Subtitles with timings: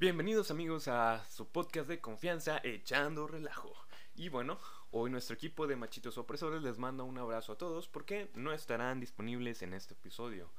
[0.00, 3.74] Bienvenidos amigos a su podcast de confianza Echando Relajo.
[4.14, 4.60] Y bueno,
[4.92, 9.00] hoy nuestro equipo de machitos opresores les manda un abrazo a todos porque no estarán
[9.00, 10.52] disponibles en este episodio.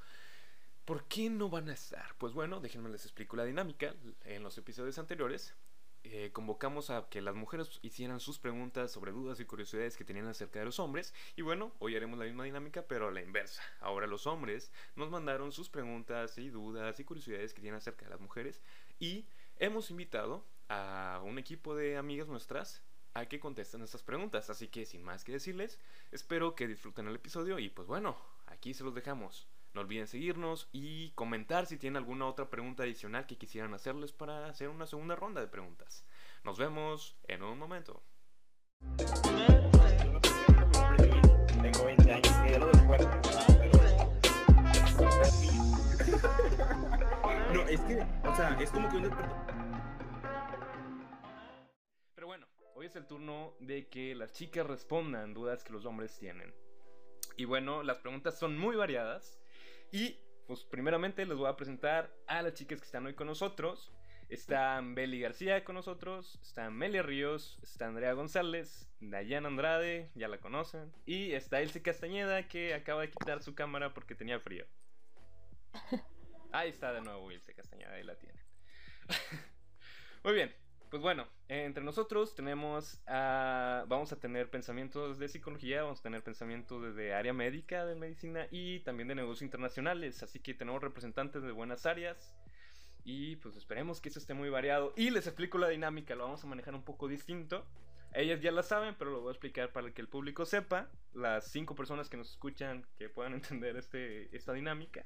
[0.84, 2.16] ¿Por qué no van a estar?
[2.18, 3.96] Pues bueno, déjenme les explico la dinámica.
[4.26, 5.56] En los episodios anteriores
[6.04, 10.28] eh, convocamos a que las mujeres hicieran sus preguntas sobre dudas y curiosidades que tenían
[10.28, 11.14] acerca de los hombres.
[11.38, 13.62] Y bueno, hoy haremos la misma dinámica, pero a la inversa.
[13.80, 18.12] Ahora los hombres nos mandaron sus preguntas y dudas y curiosidades que tienen acerca de
[18.12, 18.62] las mujeres.
[19.00, 19.26] Y
[19.58, 22.84] hemos invitado a un equipo de amigas nuestras
[23.14, 24.50] a que contesten estas preguntas.
[24.50, 25.80] Así que sin más que decirles,
[26.12, 29.48] espero que disfruten el episodio y pues bueno, aquí se los dejamos.
[29.74, 34.48] No olviden seguirnos y comentar si tienen alguna otra pregunta adicional que quisieran hacerles para
[34.48, 36.06] hacer una segunda ronda de preguntas.
[36.44, 38.02] Nos vemos en un momento.
[41.62, 43.49] Tengo 20 años
[47.70, 49.12] es que, o sea, es como que un
[52.16, 56.18] Pero bueno, hoy es el turno de que las chicas respondan dudas que los hombres
[56.18, 56.52] tienen.
[57.38, 59.40] Y bueno, las preguntas son muy variadas.
[59.92, 63.94] Y pues primeramente les voy a presentar a las chicas que están hoy con nosotros.
[64.30, 70.40] Está Beli García con nosotros, está Melia Ríos, está Andrea González, Dayana Andrade, ya la
[70.40, 74.68] conocen, y está Elsie Castañeda que acaba de quitar su cámara porque tenía frío.
[76.52, 78.42] Ahí está de nuevo Ilse Castañeda, ahí la tienen.
[80.24, 80.54] Muy bien,
[80.90, 86.82] pues bueno, entre nosotros tenemos, vamos a tener pensamientos de psicología, vamos a tener pensamientos
[86.82, 91.52] desde área médica, de medicina y también de negocios internacionales, así que tenemos representantes de
[91.52, 92.36] buenas áreas
[93.04, 96.44] y pues esperemos que eso esté muy variado y les explico la dinámica, lo vamos
[96.44, 97.66] a manejar un poco distinto.
[98.12, 101.52] Ellas ya la saben, pero lo voy a explicar para que el público sepa, las
[101.52, 105.06] cinco personas que nos escuchan que puedan entender este, esta dinámica.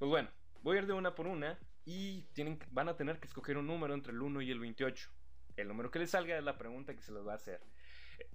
[0.00, 0.28] Pues bueno,
[0.62, 3.66] voy a ir de una por una y tienen, van a tener que escoger un
[3.66, 5.10] número entre el 1 y el 28.
[5.56, 7.60] El número que les salga es la pregunta que se les va a hacer.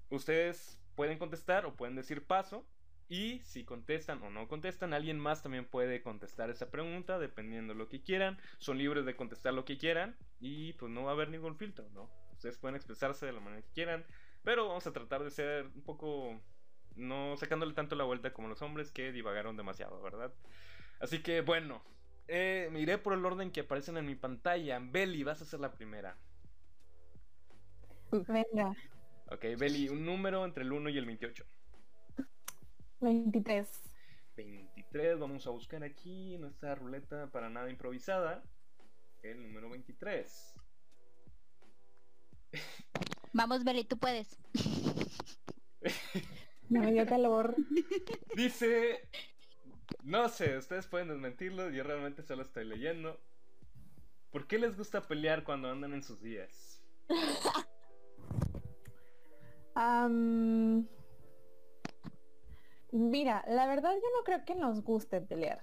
[0.09, 2.65] Ustedes pueden contestar o pueden decir paso.
[3.09, 7.79] Y si contestan o no contestan, alguien más también puede contestar esa pregunta dependiendo de
[7.79, 8.37] lo que quieran.
[8.57, 11.89] Son libres de contestar lo que quieran y pues no va a haber ningún filtro,
[11.91, 12.11] ¿no?
[12.33, 14.05] Ustedes pueden expresarse de la manera que quieran,
[14.43, 16.41] pero vamos a tratar de ser un poco
[16.95, 20.33] no sacándole tanto la vuelta como los hombres que divagaron demasiado, ¿verdad?
[20.99, 21.81] Así que bueno,
[22.27, 24.79] eh, me iré por el orden que aparecen en mi pantalla.
[24.79, 26.17] Beli, vas a ser la primera.
[28.11, 28.75] Venga.
[29.29, 31.45] Ok, Beli, un número entre el 1 y el 28.
[33.01, 33.83] 23.
[34.35, 38.43] 23, vamos a buscar aquí nuestra ruleta para nada improvisada.
[39.23, 40.55] El número 23.
[43.33, 44.39] Vamos, Beli, tú puedes.
[46.69, 47.55] Me dio calor.
[48.35, 49.09] Dice,
[50.07, 53.19] no sé, ustedes pueden desmentirlo, yo realmente solo estoy leyendo.
[54.31, 56.81] ¿Por qué les gusta pelear cuando andan en sus días?
[59.75, 60.87] Am,
[62.93, 65.61] mira, la verdad yo no creo que nos guste pelear.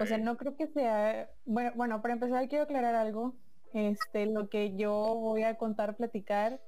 [0.00, 1.30] O sea, no creo que sea...
[1.44, 3.36] Bueno, bueno, para empezar quiero aclarar algo.
[3.72, 6.60] Este, lo que yo voy a contar, platicar,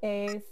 [0.00, 0.44] es...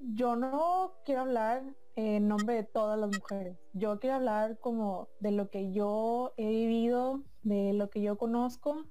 [0.00, 1.62] Yo no quiero hablar
[1.96, 3.58] en nombre de todas las mujeres.
[3.72, 8.86] Yo quiero hablar como de lo que yo he vivido, de lo que yo conozco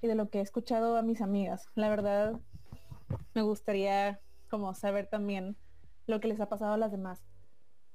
[0.00, 1.68] y de lo que he escuchado a mis amigas.
[1.74, 2.40] La verdad,
[3.34, 5.56] me gustaría como saber también
[6.06, 7.22] lo que les ha pasado a las demás.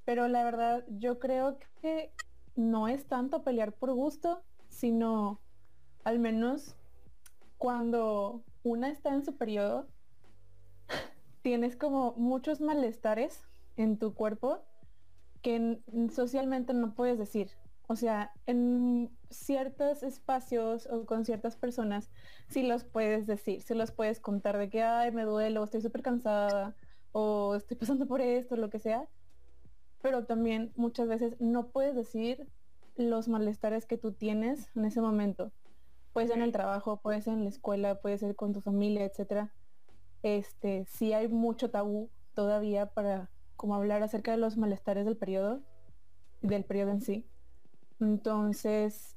[0.06, 2.12] Pero la verdad, yo creo que
[2.56, 5.40] no es tanto pelear por gusto, sino
[6.04, 6.76] al menos
[7.58, 9.88] cuando una está en su periodo,
[11.42, 13.48] tienes como muchos malestares
[13.82, 14.64] en tu cuerpo
[15.42, 15.82] que
[16.14, 17.52] socialmente no puedes decir.
[17.88, 22.10] O sea, en ciertos espacios o con ciertas personas
[22.48, 25.82] sí los puedes decir, sí los puedes contar de que, ay, me duele, o estoy
[25.82, 26.76] súper cansada,
[27.12, 29.10] o estoy pasando por esto, lo que sea.
[30.02, 32.48] Pero también muchas veces no puedes decir
[32.96, 35.52] los malestares que tú tienes en ese momento.
[36.14, 39.06] Puede ser en el trabajo, puede ser en la escuela, puede ser con tu familia,
[39.06, 39.54] etcétera.
[40.24, 43.30] Este, sí hay mucho tabú todavía para
[43.62, 45.62] como hablar acerca de los malestares del periodo,
[46.42, 47.28] del periodo en sí.
[48.00, 49.16] Entonces,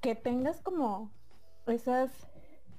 [0.00, 1.10] que tengas como
[1.66, 2.12] esas,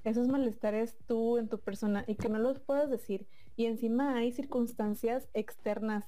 [0.04, 3.28] esos malestares tú en tu persona y que no los puedas decir.
[3.56, 6.06] Y encima hay circunstancias externas,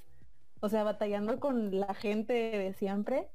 [0.61, 3.29] o sea, batallando con la gente de siempre,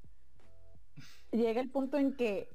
[1.30, 2.50] llega el punto en que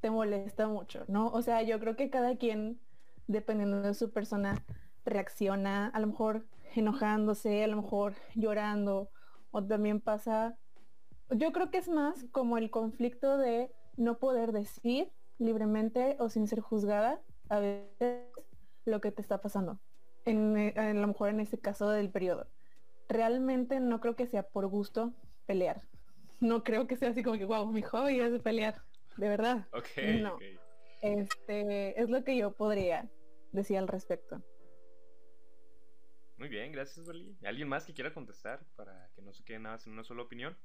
[0.00, 1.28] te molesta mucho, ¿no?
[1.28, 2.80] O sea, yo creo que cada quien,
[3.28, 4.64] dependiendo de su persona,
[5.08, 9.10] reacciona, a lo mejor enojándose, a lo mejor llorando,
[9.50, 10.56] o también pasa,
[11.30, 16.46] yo creo que es más como el conflicto de no poder decir libremente o sin
[16.46, 18.24] ser juzgada a veces
[18.84, 19.80] lo que te está pasando.
[20.24, 22.46] En, eh, a lo mejor en este caso del periodo.
[23.08, 25.14] Realmente no creo que sea por gusto
[25.46, 25.82] pelear.
[26.40, 28.82] No creo que sea así como que, wow, mi hobby es pelear.
[29.16, 29.66] De verdad.
[29.72, 29.88] Ok,
[30.20, 30.38] No.
[31.00, 33.08] Este es lo que yo podría
[33.52, 34.42] decir al respecto.
[36.38, 37.36] Muy bien, gracias, Bali.
[37.44, 40.56] ¿Alguien más que quiera contestar para que no se quede nada sin una sola opinión?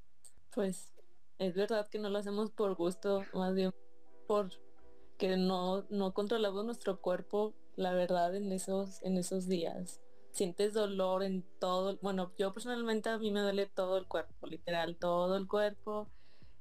[0.53, 0.93] Pues
[1.39, 3.73] es verdad que no lo hacemos por gusto, más bien
[4.27, 4.51] por
[5.17, 9.99] que no, no controlamos nuestro cuerpo, la verdad, en esos, en esos días.
[10.31, 14.95] Sientes dolor en todo, bueno, yo personalmente a mí me duele todo el cuerpo, literal,
[14.97, 16.07] todo el cuerpo.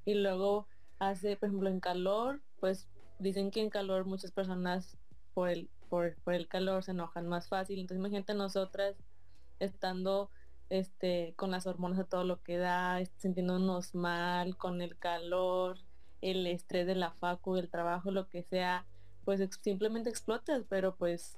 [0.05, 0.67] Y luego
[0.97, 2.87] hace, por ejemplo, en calor, pues
[3.19, 4.97] dicen que en calor muchas personas
[5.35, 7.79] por el, por, el calor se enojan más fácil.
[7.79, 8.95] Entonces imagínate nosotras
[9.59, 10.31] estando
[10.69, 15.77] este con las hormonas a todo lo que da, sintiéndonos mal con el calor,
[16.21, 18.87] el estrés de la facu, el trabajo, lo que sea,
[19.23, 21.37] pues simplemente explotas, pero pues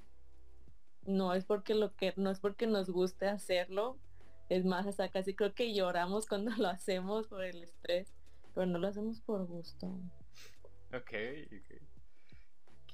[1.05, 3.97] no es porque lo que no es porque nos guste hacerlo,
[4.47, 8.13] es más hasta casi creo que lloramos cuando lo hacemos por el estrés,
[8.53, 9.87] pero no lo hacemos por gusto.
[10.93, 11.11] Ok,
[11.51, 11.94] ok.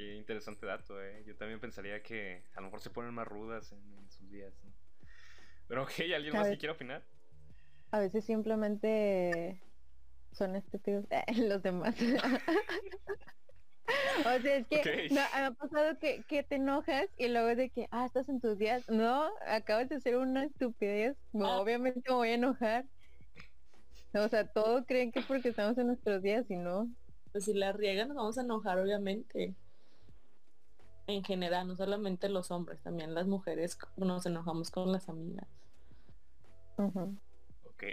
[0.02, 1.24] Qué interesante dato, eh.
[1.28, 4.52] Yo también pensaría que a lo mejor se ponen más rudas en, en sus días,
[4.64, 4.74] ¿no?
[5.68, 7.06] Pero ok, ¿alguien más que quiera opinar?
[7.92, 9.62] A veces simplemente
[10.32, 11.06] son estúpidos
[11.38, 11.96] los demás.
[14.26, 14.88] o sea, es que Ok.
[15.10, 18.30] no, me ha pasado que, que te enojas y luego es de que, ah, estás
[18.30, 18.90] en tus días.
[18.90, 21.18] No, acabas de hacer una estupidez.
[21.34, 21.62] No, Ah.
[21.62, 22.86] Obviamente me voy a enojar.
[24.14, 26.90] O sea, todos creen que porque estamos en nuestros días y no.
[27.32, 29.56] Pues si la riegan nos vamos a enojar obviamente.
[31.08, 35.48] En general, no solamente los hombres, también las mujeres nos enojamos con las amigas.
[36.78, 37.18] Ujú.
[37.66, 37.84] Ok.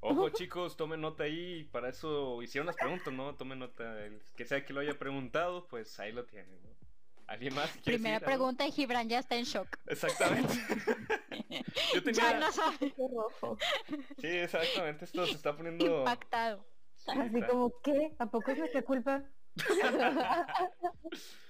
[0.00, 1.64] Ojo chicos, tomen nota ahí.
[1.64, 3.34] Para eso hicieron las preguntas, ¿no?
[3.34, 4.04] Tomen nota.
[4.04, 6.70] El que sea que lo haya preguntado, pues ahí lo tienen, ¿no?
[7.28, 7.70] ¿Alguien más?
[7.72, 9.68] quiere Primera decir pregunta y Gibran ya está en shock.
[9.86, 10.54] Exactamente.
[11.94, 12.32] Yo tenía...
[12.32, 12.94] Ya no sabe.
[14.18, 15.04] Sí, exactamente.
[15.06, 15.84] Esto se está poniendo...
[15.98, 16.64] Impactado.
[16.96, 18.14] Sí, Así está- como, ¿qué?
[18.18, 19.24] ¿A poco es nuestra culpa?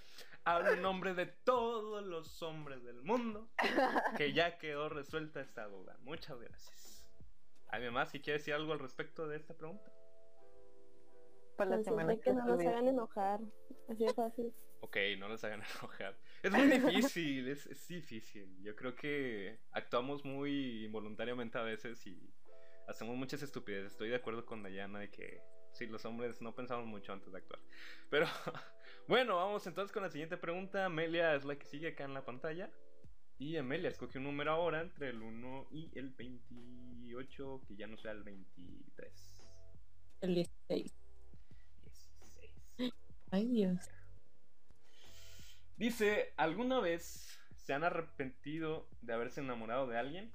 [0.48, 3.48] Hablo en nombre de todos los hombres del mundo
[4.16, 5.96] que ya quedó resuelta esta duda.
[6.02, 7.04] Muchas gracias.
[7.69, 9.90] ¿Alguien más si quiere decir algo al respecto de esta pregunta?
[11.56, 12.70] Para la Pues, semana de que no olvida.
[12.70, 13.40] hagan enojar.
[13.88, 14.54] Así de fácil.
[14.82, 16.16] Ok, no les hagan enojar.
[16.44, 18.62] Es muy difícil, es, es difícil.
[18.62, 22.32] Yo creo que actuamos muy involuntariamente a veces y
[22.87, 23.90] hacemos muchas estupideces.
[23.93, 25.40] Estoy de acuerdo con Dayana de que
[25.72, 27.60] sí, los hombres no pensamos mucho antes de actuar.
[28.10, 28.26] Pero
[29.08, 30.85] bueno, vamos entonces con la siguiente pregunta.
[30.85, 32.70] Amelia es la que sigue acá en la pantalla.
[33.38, 37.99] Y Amelia escoge un número ahora entre el 1 y el 28, que ya no
[37.99, 39.12] sea el 23.
[40.23, 40.94] El 16.
[41.85, 42.93] 16.
[43.31, 43.91] Ay Dios.
[45.76, 50.32] Dice, ¿alguna vez se han arrepentido de haberse enamorado de alguien?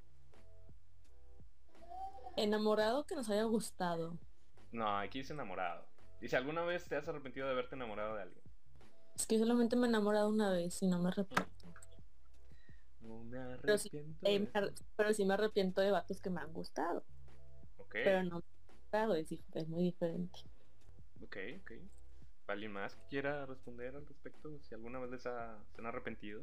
[2.38, 4.20] Enamorado que nos haya gustado.
[4.72, 5.86] No, aquí dice enamorado.
[6.22, 8.41] Dice, ¿alguna vez te has arrepentido de haberte enamorado de alguien?
[9.22, 11.46] Es que solamente me he enamorado una vez y no me arrepiento.
[13.02, 13.92] No me Pero sí.
[14.24, 17.04] Eh, me ar- pero sí me arrepiento de vatos que me han gustado.
[17.94, 20.40] Pero no me han gustado, es muy diferente.
[21.24, 21.72] ok, ok.
[22.48, 24.60] ¿Alguien más que quiera responder al respecto?
[24.64, 26.42] Si alguna vez les ha- se han arrepentido.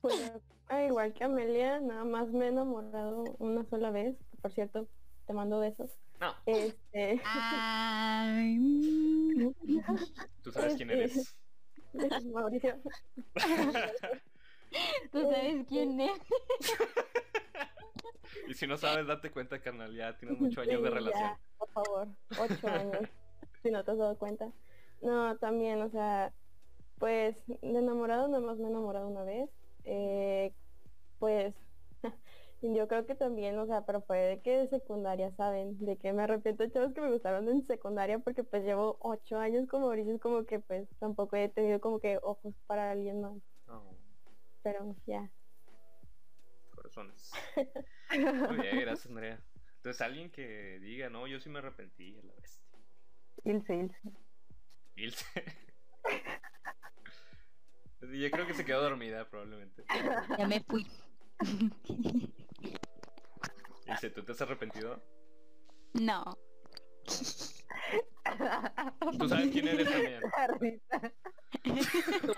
[0.00, 0.20] Pues
[0.68, 4.16] ah, igual que Amelia, nada más me he enamorado una sola vez.
[4.42, 4.88] Por cierto,
[5.28, 5.92] te mando besos.
[6.24, 8.58] No, Este, Ay,
[10.42, 11.36] tú sabes quién Este- eres.
[12.32, 12.76] Mauricio.
[15.12, 16.18] ¿Tú sabes quién es?
[18.48, 21.22] y si no sabes, date cuenta, carnal, ya tienes muchos años de relación.
[21.22, 22.08] ya, por favor,
[22.40, 23.08] ocho años,
[23.62, 24.50] si no te has dado cuenta.
[25.02, 26.32] No, también, o sea,
[26.98, 29.50] pues de enamorado nada más me he enamorado una vez.
[29.84, 30.54] Eh,
[31.18, 31.54] pues
[32.72, 35.76] yo creo que también, o sea, pero fue de que de secundaria, ¿saben?
[35.84, 39.38] De que me arrepiento de chavos que me gustaron en secundaria porque pues llevo ocho
[39.38, 43.20] años como Mauricio, es como que pues tampoco he tenido como que ojos para alguien
[43.20, 43.36] más.
[43.68, 43.96] Oh,
[44.62, 45.30] Pero ya.
[46.70, 47.32] corazones.
[48.48, 49.42] Muy bien, gracias, Andrea.
[49.76, 52.64] Entonces, alguien que diga, no, yo sí me arrepentí a la bestia.
[53.44, 53.98] Ilse, Ilse.
[54.96, 55.44] Ilse.
[58.12, 59.84] Yo creo que se quedó dormida, probablemente.
[60.38, 60.86] Ya me fui.
[63.86, 65.02] Ilse, ¿tú te has arrepentido?
[65.94, 66.24] No.
[69.18, 70.22] Tú sabes quién eres también.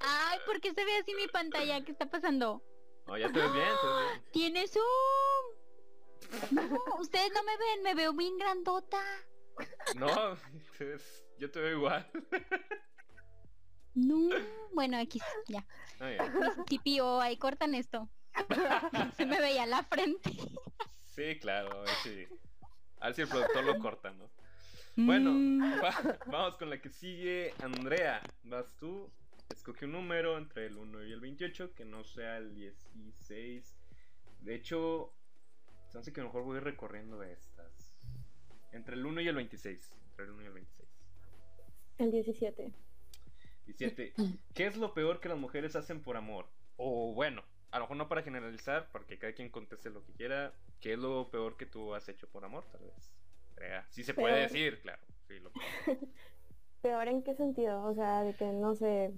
[0.00, 1.84] Ay, ¿por qué se ve así mi pantalla?
[1.84, 2.62] ¿Qué está pasando?
[3.06, 4.24] No, ya te ves bien, te ves bien.
[4.32, 4.84] Tiene zoom.
[6.50, 6.62] No,
[7.00, 9.00] ustedes no me ven, me veo bien grandota.
[9.94, 10.32] No,
[10.80, 12.10] es- yo te veo igual.
[13.94, 14.28] No,
[14.72, 15.64] bueno, aquí ya.
[16.00, 16.32] Muy bien.
[16.66, 18.08] TPO, ahí cortan esto.
[19.16, 20.30] Se me veía la frente.
[21.14, 22.26] Sí, claro, si,
[23.00, 24.30] a ver si el productor lo corta, ¿no?
[24.96, 27.52] Bueno, Mm, va- vamos con la que sigue.
[27.62, 29.10] Andrea, vas tú.
[29.50, 33.76] Escoge un número entre el 1 y el 28 que no sea el 16.
[34.40, 35.12] De hecho,
[35.88, 37.92] se hace que mejor voy recorriendo estas.
[38.72, 39.92] Entre el 1 y el 26.
[40.10, 40.88] Entre el 1 y el 26.
[41.98, 42.72] El 17.
[43.66, 44.14] 17.
[44.54, 46.48] ¿Qué es lo peor que las mujeres hacen por amor?
[46.76, 47.42] O bueno,
[47.74, 50.54] a lo mejor no para generalizar, porque cada quien conteste lo que quiera.
[50.80, 53.12] ¿Qué es lo peor que tú has hecho por amor, tal vez?
[53.90, 54.40] Sí se puede Peor.
[54.42, 55.02] decir, claro.
[55.26, 55.72] Sí, lo peor.
[56.82, 57.82] ¿Peor en qué sentido?
[57.84, 59.12] O sea, de que no sé.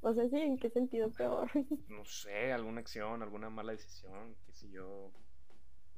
[0.00, 1.50] O sea, sí, ¿en qué sentido peor?
[1.88, 5.12] no sé, alguna acción, alguna mala decisión, qué sé yo.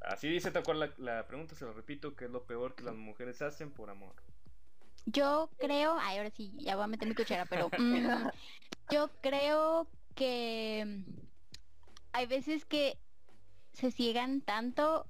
[0.01, 2.85] Así dice tal cual la, la pregunta, se lo repito, ¿qué es lo peor que
[2.85, 4.15] las mujeres hacen por amor?
[5.07, 8.29] Yo creo, ay, ahora sí, ya voy a meter mi cuchara, pero mm,
[8.91, 11.05] yo creo que
[12.13, 12.99] hay veces que
[13.73, 15.07] se ciegan tanto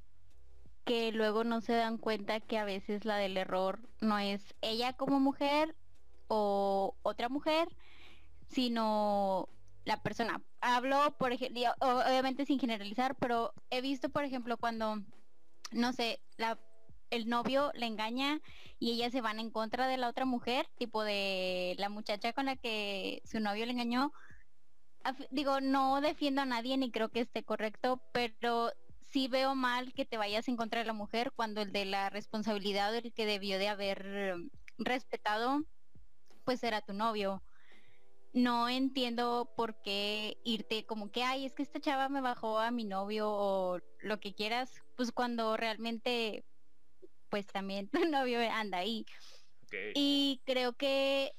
[0.85, 4.95] que luego no se dan cuenta que a veces la del error no es ella
[4.95, 5.77] como mujer
[6.29, 7.69] o otra mujer,
[8.49, 9.49] sino
[9.85, 10.43] la persona.
[10.61, 15.03] Hablo, por ejemplo, obviamente sin generalizar, pero he visto, por ejemplo, cuando,
[15.73, 16.59] no sé, la,
[17.11, 18.41] el novio le engaña
[18.79, 22.47] y ellas se van en contra de la otra mujer, tipo de la muchacha con
[22.47, 24.13] la que su novio le engañó.
[25.31, 28.71] Digo, no defiendo a nadie ni creo que esté correcto, pero
[29.11, 32.11] sí veo mal que te vayas en contra de la mujer cuando el de la
[32.11, 34.35] responsabilidad o el que debió de haber eh,
[34.79, 35.63] respetado,
[36.45, 37.43] pues era tu novio.
[38.33, 42.71] No entiendo por qué irte como que, ay, es que esta chava me bajó a
[42.71, 46.45] mi novio o lo que quieras, pues cuando realmente,
[47.31, 49.07] pues también tu novio anda ahí.
[49.95, 51.33] Y creo que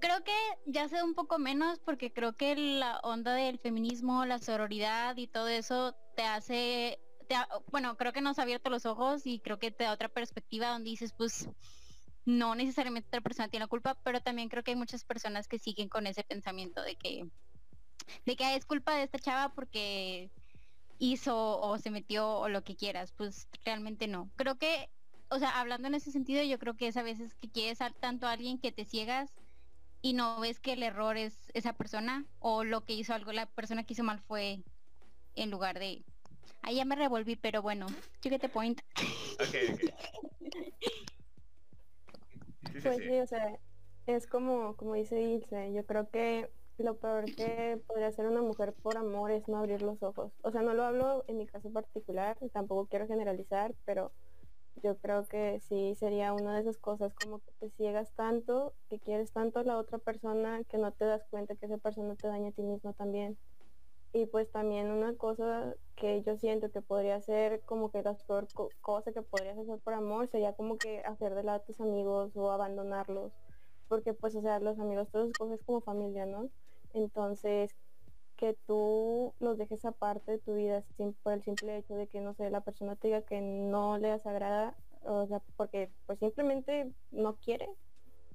[0.00, 0.32] creo que
[0.66, 5.26] ya sé un poco menos porque creo que la onda del feminismo, la sororidad y
[5.28, 9.38] todo eso te hace te ha- bueno, creo que nos ha abierto los ojos y
[9.40, 11.48] creo que te da otra perspectiva donde dices, pues
[12.24, 15.60] no necesariamente otra persona tiene la culpa, pero también creo que hay muchas personas que
[15.60, 17.24] siguen con ese pensamiento de que
[18.26, 20.30] de que "Ah, es culpa de esta chava porque
[20.98, 24.30] hizo o se metió o lo que quieras, pues realmente no.
[24.36, 24.90] Creo que
[25.32, 28.26] o sea, hablando en ese sentido, yo creo que es a veces que quieres tanto
[28.26, 29.30] a alguien que te ciegas
[30.02, 33.46] y no ves que el error es esa persona o lo que hizo algo, la
[33.46, 34.64] persona que hizo mal fue
[35.36, 36.04] en lugar de...
[36.62, 37.86] Ahí ya me revolví, pero bueno,
[38.22, 38.80] you get the point.
[39.40, 39.80] Ok, ok.
[42.72, 43.02] Sí, sí, Pues sí.
[43.02, 43.58] sí, o sea,
[44.06, 48.74] es como, como dice Ilse, yo creo que lo peor que podría hacer una mujer
[48.74, 50.32] por amor es no abrir los ojos.
[50.42, 54.12] O sea, no lo hablo en mi caso particular, tampoco quiero generalizar, pero
[54.76, 59.00] yo creo que sí sería una de esas cosas como que te ciegas tanto, que
[59.00, 62.28] quieres tanto a la otra persona que no te das cuenta que esa persona te
[62.28, 63.38] daña a ti mismo también.
[64.12, 68.50] Y pues también una cosa que yo siento que podría ser como que la peor
[68.52, 71.80] co- cosa que podrías hacer por amor sería como que hacer de lado a tus
[71.80, 73.32] amigos o abandonarlos.
[73.88, 76.50] Porque pues, o sea, los amigos todos los como familia, ¿no?
[76.92, 77.76] Entonces,
[78.40, 82.20] que tú los dejes aparte de tu vida sin- por el simple hecho de que,
[82.20, 86.90] no sé, la persona te diga que no le desagrada, o sea, porque pues simplemente
[87.10, 87.68] no quiere,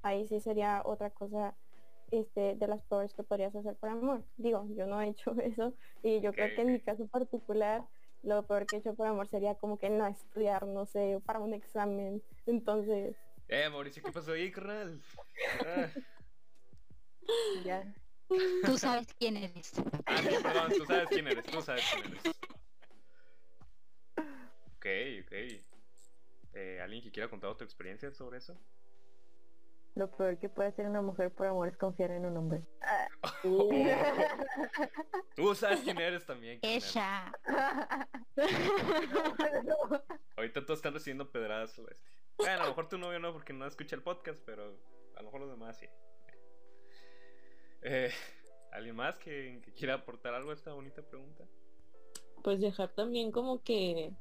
[0.03, 1.55] ahí sí sería otra cosa
[2.11, 4.23] este, de las peores que podrías hacer por amor.
[4.37, 7.83] Digo, yo no he hecho eso y yo creo que en mi caso particular
[8.21, 11.39] lo peor que he hecho por amor sería como que no estudiar, no sé, para
[11.39, 12.21] un examen.
[12.45, 13.15] Entonces,
[13.47, 15.01] Eh, Mauricio, ¿qué pasó ahí, carnal?
[15.65, 15.87] Ah,
[17.65, 17.83] Ya.
[18.65, 19.73] Tú sabes quién eres.
[20.05, 22.23] ah, sí, perdón, tú sabes quién eres, tú sabes quién eres.
[24.77, 24.85] Ok,
[25.25, 25.33] ok.
[26.53, 28.57] Eh, ¿Alguien que quiera contar otra experiencia sobre eso?
[29.95, 32.61] Lo peor que puede hacer una mujer por amor es confiar en un hombre.
[35.35, 36.59] Tú sabes quién eres también.
[36.59, 36.77] carnal.
[36.77, 37.31] Ella.
[40.35, 41.95] Ahorita todos están recibiendo pedradas este.
[42.37, 44.77] Bueno, a lo mejor tu novio no, porque no escucha el podcast, pero
[45.15, 45.87] a lo mejor los demás sí.
[47.81, 48.11] Eh,
[48.71, 51.45] ¿Alguien más que, que quiera aportar algo a esta bonita pregunta?
[52.43, 54.13] Pues dejar también como que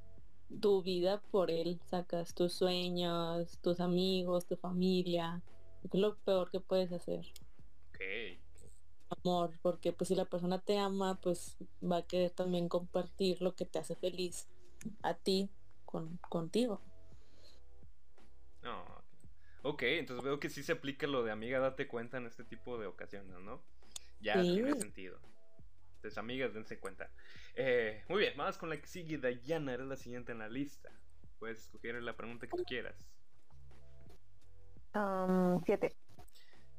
[0.61, 5.43] tu vida por él, sacas tus sueños, tus amigos, tu familia.
[5.83, 7.27] Es lo peor que puedes hacer.
[7.91, 8.01] Ok.
[9.25, 13.55] Amor, porque pues si la persona te ama, pues va a querer también compartir lo
[13.55, 14.49] que te hace feliz
[15.03, 15.51] a ti
[15.85, 16.81] con, contigo.
[19.67, 22.79] Ok, entonces veo que sí se aplica lo de amiga, date cuenta en este tipo
[22.79, 23.63] de ocasiones, ¿no?
[24.21, 24.53] Ya Sí.
[24.53, 25.19] tiene sentido.
[25.97, 27.11] Entonces, amigas, dense cuenta.
[27.55, 29.17] Eh, muy bien, vamos con la que sigue.
[29.17, 30.91] Dayana, eres la siguiente en la lista.
[31.39, 32.95] Puedes escoger la pregunta que tú quieras.
[34.95, 35.97] Um, siete.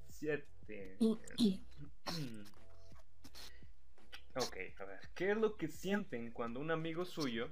[0.09, 0.97] Siete.
[4.35, 4.99] ok, a ver.
[5.15, 7.49] ¿Qué es lo que sienten cuando un amigo suyo,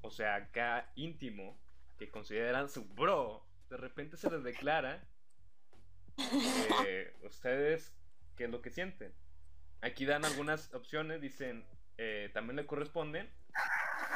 [0.00, 1.60] o sea, acá íntimo,
[1.98, 5.02] que consideran su bro, de repente se les declara?
[6.86, 7.94] eh, ¿Ustedes
[8.36, 9.14] qué es lo que sienten?
[9.80, 13.32] Aquí dan algunas opciones, dicen, eh, también le corresponden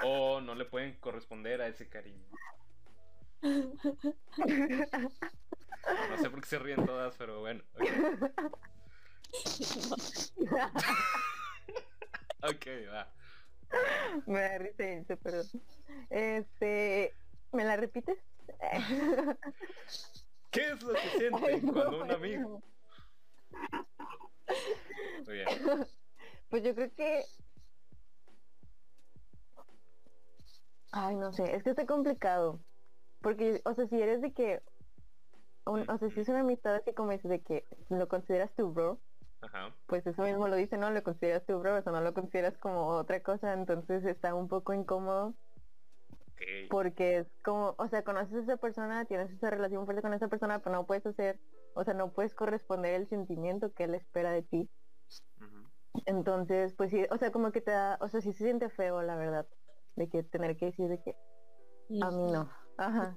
[0.04, 2.28] o no le pueden corresponder a ese cariño.
[3.40, 3.78] No
[6.18, 7.64] sé por qué se ríen todas, pero bueno.
[7.74, 7.86] Ok,
[12.54, 13.10] okay va.
[14.26, 15.46] Me da risa perdón.
[16.10, 17.14] Este,
[17.52, 18.18] ¿me la repites?
[20.50, 22.62] ¿Qué es lo que sienten Ay, no, cuando un amigo?
[25.26, 25.46] Muy bien.
[26.48, 27.24] Pues yo creo que...
[30.92, 32.60] Ay, no sé, es que está complicado.
[33.20, 34.62] Porque, o sea, si eres de que...
[35.66, 38.72] un- o sea, si es una amistad así como dices de que lo consideras tu
[38.72, 39.00] bro,
[39.40, 39.74] Ajá.
[39.86, 40.90] pues eso mismo lo dice, ¿no?
[40.90, 44.46] Lo consideras tu bro, o sea, no lo consideras como otra cosa, entonces está un
[44.46, 45.34] poco incómodo
[46.68, 50.28] Porque es como, o sea, conoces a esa persona, tienes esa relación fuerte con esa
[50.28, 51.40] persona, pero no puedes hacer,
[51.74, 54.68] o sea, no puedes corresponder el sentimiento que él espera de ti.
[56.04, 59.02] Entonces, pues sí, o sea, como que te da, o sea, sí se siente feo,
[59.02, 59.46] la verdad,
[59.94, 61.16] de que tener que decir de que
[62.02, 62.50] a mí no.
[62.76, 63.16] Ajá.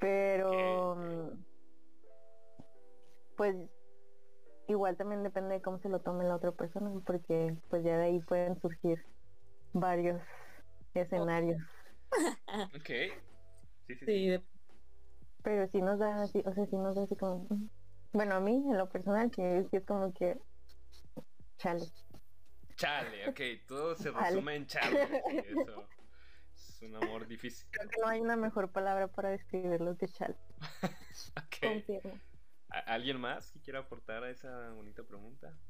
[0.00, 1.44] Pero, mm,
[3.36, 3.56] pues,
[4.68, 8.04] igual también depende de cómo se lo tome la otra persona, porque pues ya de
[8.04, 9.04] ahí pueden surgir
[9.72, 10.20] varios
[10.94, 11.60] escenarios.
[12.74, 12.88] Ok.
[13.86, 14.06] Sí, sí, sí.
[14.06, 14.44] Sí,
[15.42, 17.46] Pero sí nos da así, o sea, sí nos da así como...
[18.12, 20.38] Bueno, a mí, en lo personal, que sí es como que...
[21.58, 21.84] Chale.
[22.76, 23.40] Chale, ok.
[23.66, 24.26] Todo se Chale.
[24.26, 25.22] resume en chale.
[25.46, 25.88] eso
[26.54, 27.68] es un amor difícil.
[27.70, 30.36] Creo que no hay una mejor palabra para describirlo que chale.
[31.36, 31.56] Ok.
[31.62, 32.20] Confirmo.
[32.70, 35.60] ¿A- ¿Alguien más que quiera aportar a esa bonita pregunta?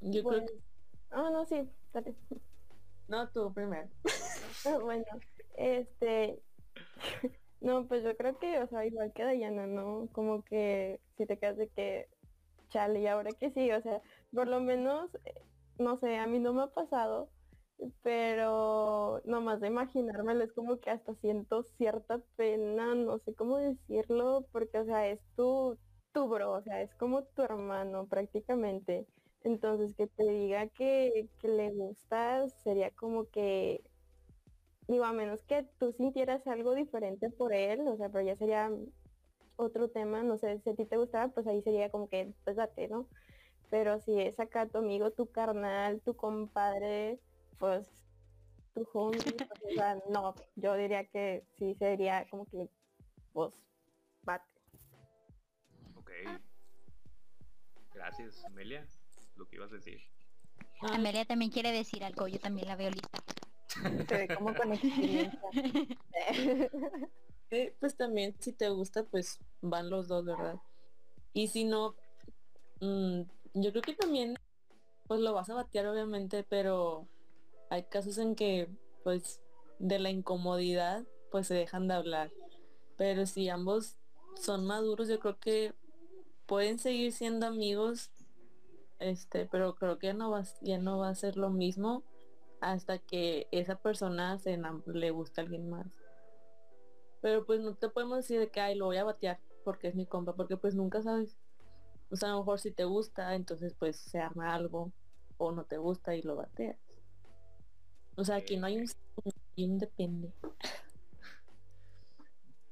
[0.00, 0.44] yo Pues...
[0.44, 0.64] creo que...
[1.10, 2.16] Ah, no, sí, dale.
[3.08, 3.88] No, tú primero.
[4.82, 5.04] Bueno,
[5.56, 6.40] este...
[7.60, 10.08] No, pues yo creo que, o sea, igual que Dayana, ¿no?
[10.12, 12.08] Como que si te quedas de que,
[12.68, 14.00] chale, y ahora que sí, o sea,
[14.32, 15.34] por lo menos, eh,
[15.78, 17.30] no sé, a mí no me ha pasado,
[18.02, 24.46] pero nomás de imaginármelo es como que hasta siento cierta pena, no sé cómo decirlo,
[24.52, 25.78] porque, o sea, es tu,
[26.12, 29.06] tu bro, o sea, es como tu hermano prácticamente.
[29.44, 33.82] Entonces, que te diga que, que le gustas sería como que,
[34.88, 38.70] digo, a menos que tú sintieras algo diferente por él, o sea, pero ya sería
[39.56, 42.56] otro tema, no sé, si a ti te gustaba, pues ahí sería como que, pues
[42.56, 43.08] date, ¿no?
[43.70, 47.18] Pero si es acá tu amigo, tu carnal, tu compadre,
[47.58, 47.86] pues
[48.74, 52.68] tu homie, pues, o sea, no, yo diría que sí sería como que,
[53.32, 53.52] pues,
[54.22, 54.44] bate.
[55.96, 56.10] Ok.
[57.94, 58.86] Gracias, Amelia.
[59.38, 60.00] Lo que ibas a decir.
[60.82, 63.22] Ah, Amelia también quiere decir algo, yo también la veo lista.
[64.36, 65.40] Como con experiencia.
[67.50, 70.56] Eh, pues también si te gusta, pues van los dos, ¿verdad?
[71.32, 71.94] Y si no,
[72.80, 73.22] mm,
[73.54, 74.38] yo creo que también,
[75.06, 77.08] pues lo vas a batear obviamente, pero
[77.70, 78.68] hay casos en que,
[79.02, 79.40] pues,
[79.78, 82.30] de la incomodidad, pues se dejan de hablar.
[82.98, 83.96] Pero si ambos
[84.34, 85.72] son maduros, yo creo que
[86.44, 88.10] pueden seguir siendo amigos,
[88.98, 92.02] este, pero creo que ya no va, ya no va a ser lo mismo
[92.60, 95.86] hasta que esa persona se le gusta a alguien más.
[97.20, 99.94] Pero pues no te podemos decir de que ay lo voy a batear porque es
[99.94, 101.36] mi compa, porque pues nunca sabes.
[102.10, 104.92] O sea, a lo mejor si te gusta, entonces pues se arma algo,
[105.36, 106.78] o no te gusta y lo bateas.
[108.16, 108.88] O sea, aquí no hay un,
[109.56, 110.32] hay un depende.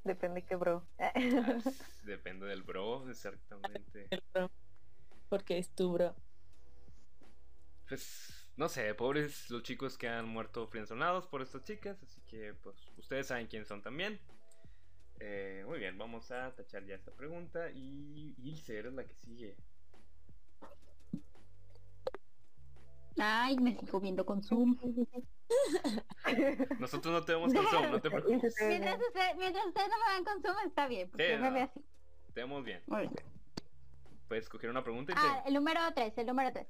[0.05, 0.87] Depende que bro.
[0.99, 1.13] Ah,
[2.05, 4.09] Depende del bro, exactamente.
[5.29, 6.15] Porque es tu bro.
[7.89, 12.55] Pues, no sé, pobres los chicos que han muerto friendzonados por estas chicas, así que
[12.55, 14.21] pues ustedes saben quiénes son también.
[15.21, 19.57] Eh, muy bien, vamos a tachar ya esta pregunta y Ilse, eres la que sigue.
[23.19, 24.77] Ay, me sigo viendo con Zoom.
[26.81, 28.55] Nosotros no te vemos con Zoom, no te preocupes.
[28.69, 31.49] Mientras usted- mientras ustedes no me vean con Zoom está bien, porque Sí, yo me
[31.49, 31.55] no.
[31.55, 31.81] veo así.
[32.35, 32.83] Te vemos bien.
[32.87, 33.15] Muy bien.
[34.29, 36.67] Puedes escoger una pregunta y te- Ah, el número 3, el número 3.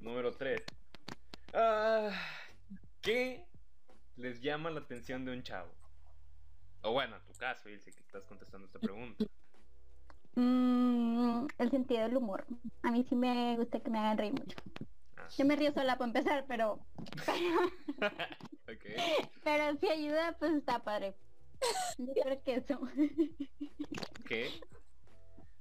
[0.00, 0.62] Número 3.
[3.02, 3.44] ¿Qué
[4.16, 5.72] les llama la atención de un chavo?
[6.82, 9.24] O bueno, en tu caso, Ilse, que estás contestando esta pregunta.
[10.36, 12.44] Mm, el sentido del humor.
[12.82, 14.56] A mí sí me gusta que me hagan reír mucho.
[15.16, 16.80] Ah, Yo me río sola para empezar, pero
[19.44, 21.14] pero si ayuda, pues está padre.
[21.98, 22.80] Yo creo que eso.
[24.26, 24.50] ¿Qué?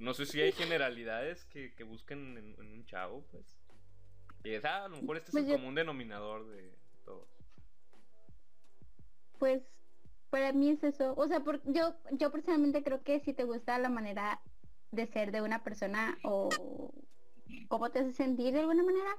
[0.03, 3.45] No sé si hay generalidades que, que busquen en, en un chavo, pues.
[4.43, 7.29] Y es, ah, a lo mejor este es Pues el yo- común denominador de todos.
[9.39, 9.63] Pues
[10.29, 11.13] para mí es eso.
[11.15, 14.41] O sea, por, yo, yo personalmente creo que si te gusta la manera
[14.91, 16.49] de ser de una persona o
[17.69, 19.17] cómo te hace sentir de alguna manera,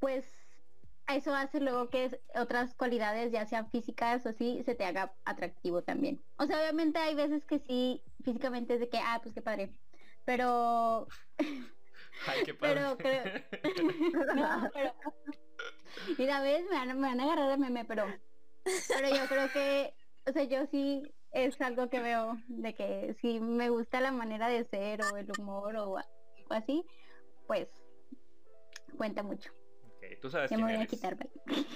[0.00, 0.24] pues
[1.16, 5.14] eso hace luego que es- otras cualidades, ya sean físicas o así, se te haga
[5.24, 6.22] atractivo también.
[6.36, 9.70] O sea, obviamente hay veces que sí, físicamente es de que, ah, pues qué padre.
[10.24, 11.06] Pero,
[12.28, 12.74] Ay, qué padre.
[12.74, 13.24] pero creo...
[14.34, 14.94] no, pero...
[16.18, 18.06] Mira, ves, me van, me van a agarrar de meme, pero...
[18.64, 19.92] Pero yo creo que,
[20.26, 24.48] o sea, yo sí es algo que veo de que si me gusta la manera
[24.48, 26.00] de ser o el humor o, o
[26.50, 26.84] así,
[27.46, 27.68] pues
[28.96, 29.50] cuenta mucho.
[30.22, 30.90] Tú sabes Ya quién me voy a eres.
[30.90, 31.30] quitar, bye.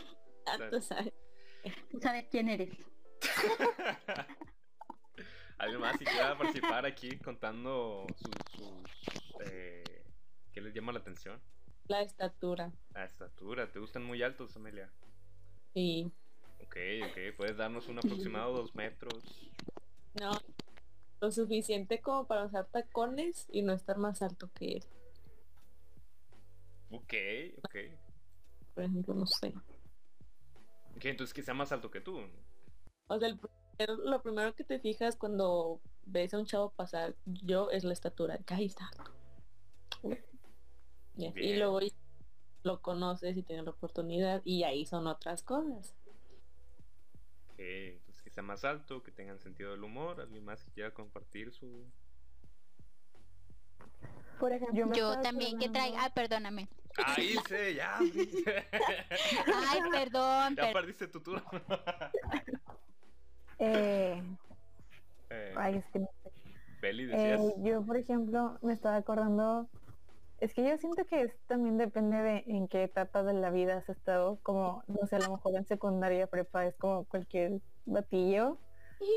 [0.48, 1.12] Ah, tú sabes.
[1.90, 2.70] Tú sabes quién eres.
[5.58, 8.30] ¿Alguien más si quiera participar aquí contando sus...
[8.52, 8.84] sus
[9.50, 9.82] eh,
[10.52, 11.40] ¿Qué les llama la atención?
[11.88, 12.70] La estatura.
[12.94, 13.72] La estatura.
[13.72, 14.88] ¿Te gustan muy altos, Amelia?
[15.74, 16.12] Y
[16.60, 16.76] Ok,
[17.10, 17.18] ok.
[17.36, 19.24] ¿Puedes darnos un aproximado dos metros?
[20.20, 20.30] no,
[21.20, 24.84] lo suficiente como para usar tacones y no estar más alto que él.
[26.90, 27.14] Ok,
[27.64, 27.76] ok.
[28.76, 29.54] Por ejemplo, no sé.
[30.96, 32.20] Ok, entonces que sea más alto que tú.
[33.06, 37.16] O sea, el primer- lo primero que te fijas cuando ves a un chavo pasar,
[37.24, 38.38] yo, es la estatura.
[38.46, 38.90] Ya ahí está
[41.36, 41.94] Y luego ya
[42.64, 45.94] lo conoces y tienes la oportunidad y ahí son otras cosas.
[47.52, 50.20] Ok, entonces que sea más alto, que tengan sentido del humor.
[50.20, 51.86] ¿Alguien más que quiera compartir su...
[54.38, 56.04] Por ejemplo, Yo estaba también que traiga...
[56.04, 56.68] Ah, perdóname.
[57.04, 57.74] ¡Ahí se!
[57.74, 57.98] ¡Ya!
[57.98, 61.44] Ay, perdón, ya per- perdiste tu turno.
[63.58, 64.22] Eh,
[65.30, 66.30] Eh, ay, es que no sé.
[66.80, 67.54] Beli, Eh, decías.
[67.64, 69.70] yo, por ejemplo, me estaba acordando,
[70.38, 73.78] es que yo siento que es- también depende de en qué etapa de la vida
[73.78, 78.62] has estado, como, no sé, a lo mejor en secundaria, prepa, es como cualquier batillo,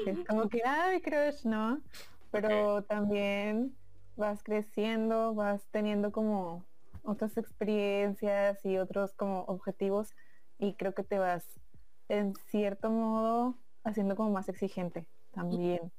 [0.05, 0.61] es como que,
[0.93, 1.83] mi crush, ¿no?
[2.31, 3.77] Pero también
[4.15, 6.68] vas creciendo, vas teniendo como
[7.09, 10.13] otras experiencias y otros como objetivos
[10.57, 11.59] y creo que te vas
[12.07, 15.91] en cierto modo haciendo como más exigente también.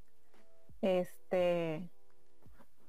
[0.83, 1.89] Este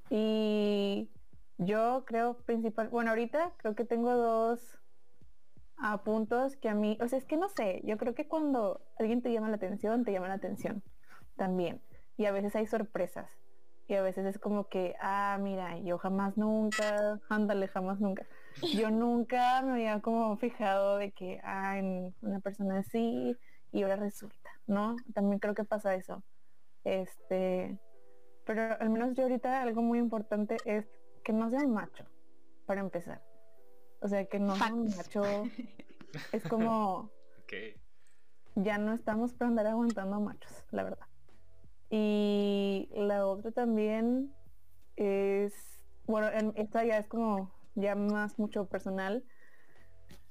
[0.10, 1.10] y
[1.57, 4.81] yo creo principal, bueno ahorita creo que tengo dos
[5.77, 6.03] a
[6.62, 9.34] que a mí, o sea es que no sé, yo creo que cuando alguien te
[9.34, 10.84] llama la atención, te llama la atención
[11.38, 11.81] también.
[12.17, 13.31] Y a veces hay sorpresas.
[13.91, 18.25] Y a veces es como que, ah, mira, yo jamás nunca, ándale, jamás nunca.
[18.73, 23.36] Yo nunca me había como fijado de que, ah, en una persona así
[23.73, 24.95] y ahora resulta, ¿no?
[25.13, 26.23] También creo que pasa eso.
[26.86, 27.77] Este,
[28.45, 30.86] pero al menos yo ahorita algo muy importante es
[31.25, 32.06] que no sea un macho,
[32.65, 33.21] para empezar.
[33.99, 35.21] O sea, que no sea un macho.
[36.32, 37.12] Es como,
[38.56, 41.11] ya no estamos para andar aguantando machos, la verdad.
[41.93, 44.34] Y la otra también
[44.95, 45.54] es,
[46.06, 49.25] bueno, en- esta ya es como ya más mucho personal.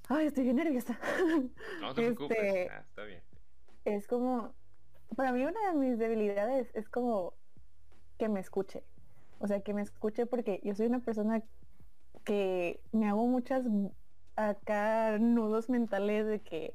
[0.08, 0.98] Ay, estoy bien nerviosa.
[1.82, 2.38] No te preocupes.
[2.38, 3.22] Este- ah, está bien.
[3.84, 4.54] es como,
[5.16, 7.34] para mí una de mis debilidades es como
[8.18, 8.82] que me escuche.
[9.38, 11.42] O sea, que me escuche porque yo soy una persona
[12.24, 13.64] que me hago muchas
[14.36, 16.74] acá nudos mentales de que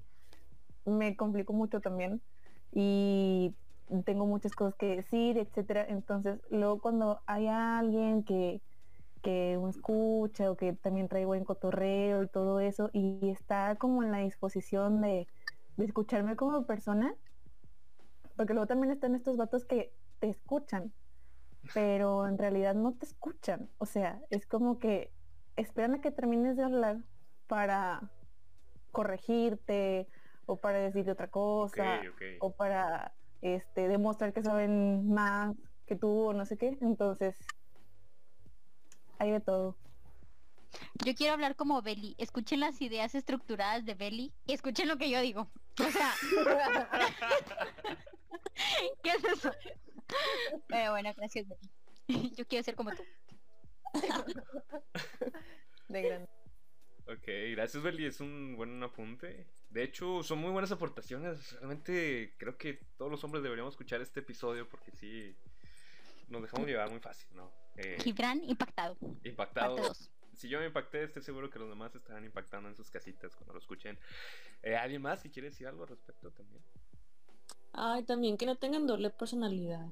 [0.86, 2.22] me complico mucho también
[2.72, 3.56] y
[4.04, 5.86] tengo muchas cosas que decir, etcétera.
[5.88, 8.62] Entonces, luego cuando hay alguien que,
[9.22, 14.04] que me escucha o que también trae buen cotorreo y todo eso y está como
[14.04, 15.28] en la disposición de,
[15.78, 17.14] de escucharme como persona,
[18.36, 20.94] porque luego también están estos vatos que te escuchan,
[21.74, 23.70] pero en realidad no te escuchan.
[23.78, 25.12] O sea, es como que
[25.56, 26.98] esperan a que termines de hablar
[27.48, 28.12] para
[28.92, 30.08] corregirte
[30.46, 32.02] o para decirte otra cosa
[32.40, 36.78] o para este demostrar que saben más que tú o no sé qué.
[36.82, 37.38] Entonces,
[39.20, 39.78] hay de todo.
[41.06, 42.16] Yo quiero hablar como Belly.
[42.18, 45.50] Escuchen las ideas estructuradas de Belly y escuchen lo que yo digo.
[45.78, 46.14] O sea,
[49.04, 49.52] ¿qué es eso?
[50.70, 51.70] Bueno, gracias Belly.
[52.38, 53.04] Yo quiero ser como tú.
[55.90, 56.30] De grande.
[57.08, 59.48] Ok, gracias Beli, es un buen apunte.
[59.70, 61.52] De hecho, son muy buenas aportaciones.
[61.54, 65.36] Realmente creo que todos los hombres deberíamos escuchar este episodio porque sí
[66.30, 67.52] nos dejamos llevar muy fácil, ¿no?
[67.78, 68.98] Eh, Gibran impactado.
[69.24, 69.76] Impactado.
[69.76, 70.12] 2.
[70.34, 73.54] Si yo me impacté, estoy seguro que los demás estarán impactando en sus casitas cuando
[73.54, 73.98] lo escuchen.
[74.64, 76.64] Eh, ¿Alguien más que quiere decir algo al respecto también?
[77.74, 79.88] Ay, también que no tengan doble personalidad.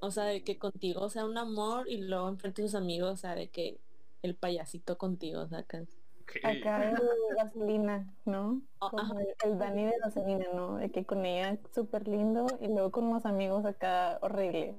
[0.00, 3.16] O sea, de que contigo sea un amor y luego enfrente a sus amigos, o
[3.16, 3.78] sea, de que
[4.24, 5.86] el payasito contigo sacas.
[6.22, 6.36] Ok.
[6.42, 6.96] Acá el
[7.36, 8.62] gasolina, ¿no?
[8.78, 9.14] Oh, Como ajá.
[9.20, 10.78] el, el Dani de gasolina, ¿no?
[10.78, 14.76] De que con ella súper lindo y luego con unos amigos acá horrible.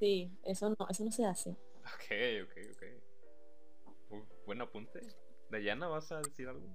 [0.00, 1.50] Sí, eso no, eso no se hace.
[1.50, 2.82] Ok, ok, ok.
[4.10, 5.00] Uy, buen apunte.
[5.48, 6.68] Dayana, ¿vas a decir algo?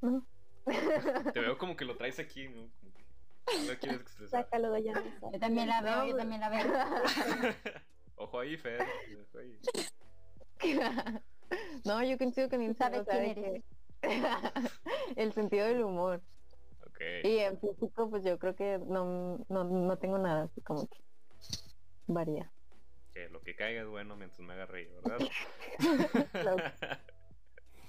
[0.00, 0.26] No.
[1.32, 2.68] Te veo como que lo traes aquí, ¿no?
[2.80, 3.04] Como que
[3.72, 4.42] no quieres expresar.
[4.44, 5.04] Sácalo de allá.
[5.32, 6.64] Yo también la veo, yo también la veo.
[8.16, 8.82] Ojo ahí, Fer.
[8.82, 9.58] Ojo ahí.
[11.84, 13.64] No, yo coincido con Ilse, sabes o sea, de quién eres.
[13.64, 13.80] que-
[15.16, 16.22] el sentido del humor.
[17.22, 20.98] Y en físico, pues yo creo que no, no, no tengo nada así como que
[22.06, 22.50] varía.
[23.14, 25.26] Que lo que caiga es bueno mientras me haga reír, ¿verdad?
[26.32, 26.62] Claro.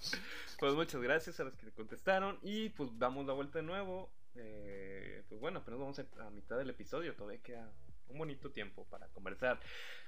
[0.60, 4.14] pues muchas gracias a los que contestaron y pues damos la vuelta de nuevo.
[4.36, 7.70] Eh, pues bueno, apenas vamos a, a mitad del episodio, todavía queda
[8.08, 9.60] un bonito tiempo para conversar.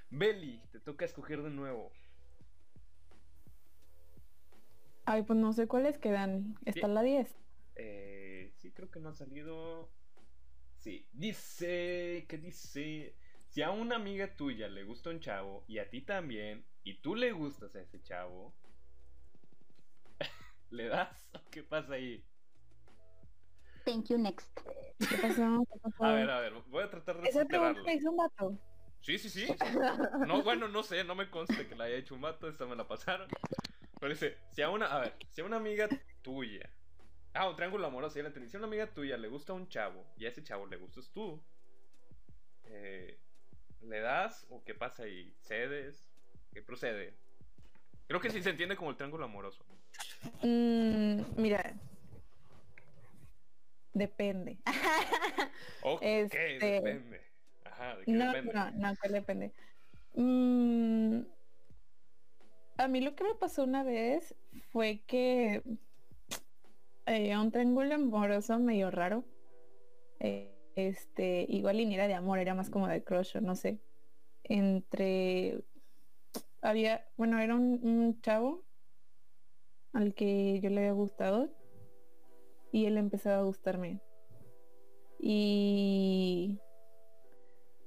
[0.08, 1.92] Beli, te toca escoger de nuevo.
[5.06, 6.56] Ay, pues no sé cuáles quedan.
[6.64, 7.36] Está la 10.
[7.76, 9.90] Eh, sí, creo que no ha salido.
[10.78, 13.16] Sí, dice que dice,
[13.48, 17.14] si a una amiga tuya le gusta un chavo y a ti también, y tú
[17.14, 18.54] le gustas a ese chavo,
[20.70, 21.28] ¿le das?
[21.32, 22.24] ¿O ¿Qué pasa ahí?
[23.84, 24.58] Thank you, next.
[24.98, 25.66] ¿Qué pasó?
[25.72, 26.04] ¿Qué pasó?
[26.04, 28.58] A ver, a ver, voy a tratar de Esa pregunta hizo un vato.
[29.00, 29.46] Sí, sí, sí.
[30.26, 32.74] No, bueno, no sé, no me consta que la haya hecho un vato, esta me
[32.74, 33.28] la pasaron.
[34.04, 35.88] Pero dice, si a una, a ver, si a una amiga
[36.20, 36.68] tuya,
[37.32, 38.50] ah, un triángulo amoroso, ya la entendí.
[38.50, 41.08] Si a una amiga tuya le gusta un chavo y a ese chavo le gustas
[41.10, 41.42] tú,
[42.64, 43.18] eh,
[43.80, 45.34] ¿le das o qué pasa ahí?
[45.40, 46.06] ¿Cedes?
[46.52, 47.14] ¿Qué procede?
[48.06, 49.64] Creo que sí se entiende como el triángulo amoroso.
[50.42, 51.72] Mm, mira.
[53.94, 54.58] Depende.
[55.80, 57.22] Ok, Este- depende.
[57.64, 58.52] Ajá, ¿de qué No, depende?
[58.52, 59.52] no, no, depende.
[60.12, 61.22] Mm,
[62.78, 64.34] a mí lo que me pasó una vez
[64.70, 65.62] fue que
[67.06, 69.24] eh, un triángulo amoroso medio raro.
[70.20, 73.54] eh, este, igual y ni era de amor, era más como de crush o no
[73.54, 73.80] sé.
[74.44, 75.64] Entre
[76.62, 78.64] había, bueno, era un, un chavo
[79.94, 81.48] al que yo le había gustado
[82.72, 84.00] y él empezaba a gustarme.
[85.18, 86.60] Y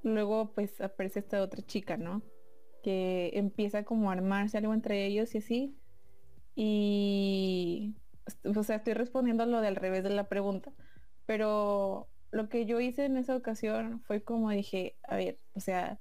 [0.04, 2.22] luego pues aparece esta otra chica, ¿no?
[2.88, 5.78] Que empieza como a armarse algo entre ellos y así.
[6.56, 7.96] Y,
[8.46, 10.72] o sea, estoy respondiendo lo del revés de la pregunta.
[11.26, 16.00] Pero lo que yo hice en esa ocasión fue como dije, a ver, o sea,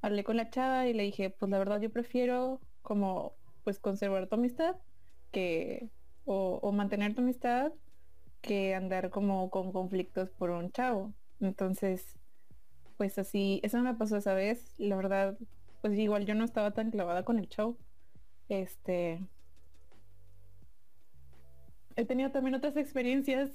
[0.00, 4.28] hablé con la chava y le dije, pues la verdad yo prefiero como pues conservar
[4.28, 4.76] tu amistad
[5.32, 5.90] que
[6.24, 7.72] o, o mantener tu amistad
[8.42, 11.12] que andar como con conflictos por un chavo.
[11.40, 12.16] Entonces,
[12.96, 14.74] pues así, eso me pasó esa vez.
[14.78, 15.36] La verdad,
[15.86, 17.78] pues igual yo no estaba tan clavada con el show.
[18.48, 19.20] Este.
[21.96, 23.50] He tenido también otras experiencias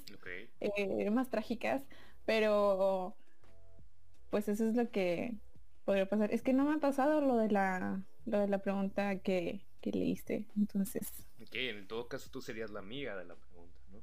[0.60, 1.86] eh, más trágicas,
[2.24, 3.14] pero
[4.30, 5.36] pues eso es lo que
[5.84, 6.32] podría pasar.
[6.32, 9.92] Es que no me ha pasado lo de la, lo de la pregunta que, que
[9.92, 10.46] leíste.
[10.56, 11.08] Entonces,
[11.42, 14.00] Ok, en todo caso tú serías la amiga de la pregunta, ¿no?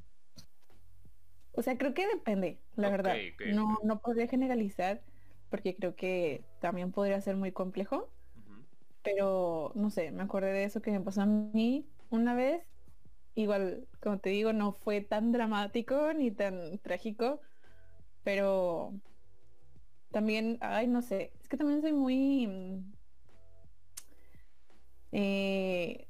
[1.53, 3.15] O sea, creo que depende, la verdad.
[3.53, 5.01] no, no podría generalizar
[5.49, 8.09] porque creo que también podría ser muy complejo.
[9.03, 12.63] Pero no sé, me acordé de eso que me pasó a mí una vez.
[13.35, 17.41] Igual, como te digo, no fue tan dramático ni tan trágico,
[18.23, 18.93] pero
[20.11, 22.47] también, ay, no sé, es que también soy muy...
[22.47, 22.93] mm,
[25.11, 26.07] eh,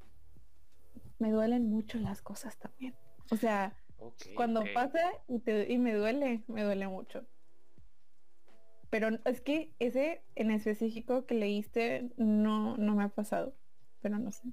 [1.20, 2.96] me duelen mucho las cosas también.
[3.30, 3.76] O sea,
[4.34, 7.26] cuando pasa y, te- y me duele, me duele mucho.
[8.90, 13.56] Pero es que ese en específico que leíste no, no me ha pasado.
[14.02, 14.50] Pero no sé.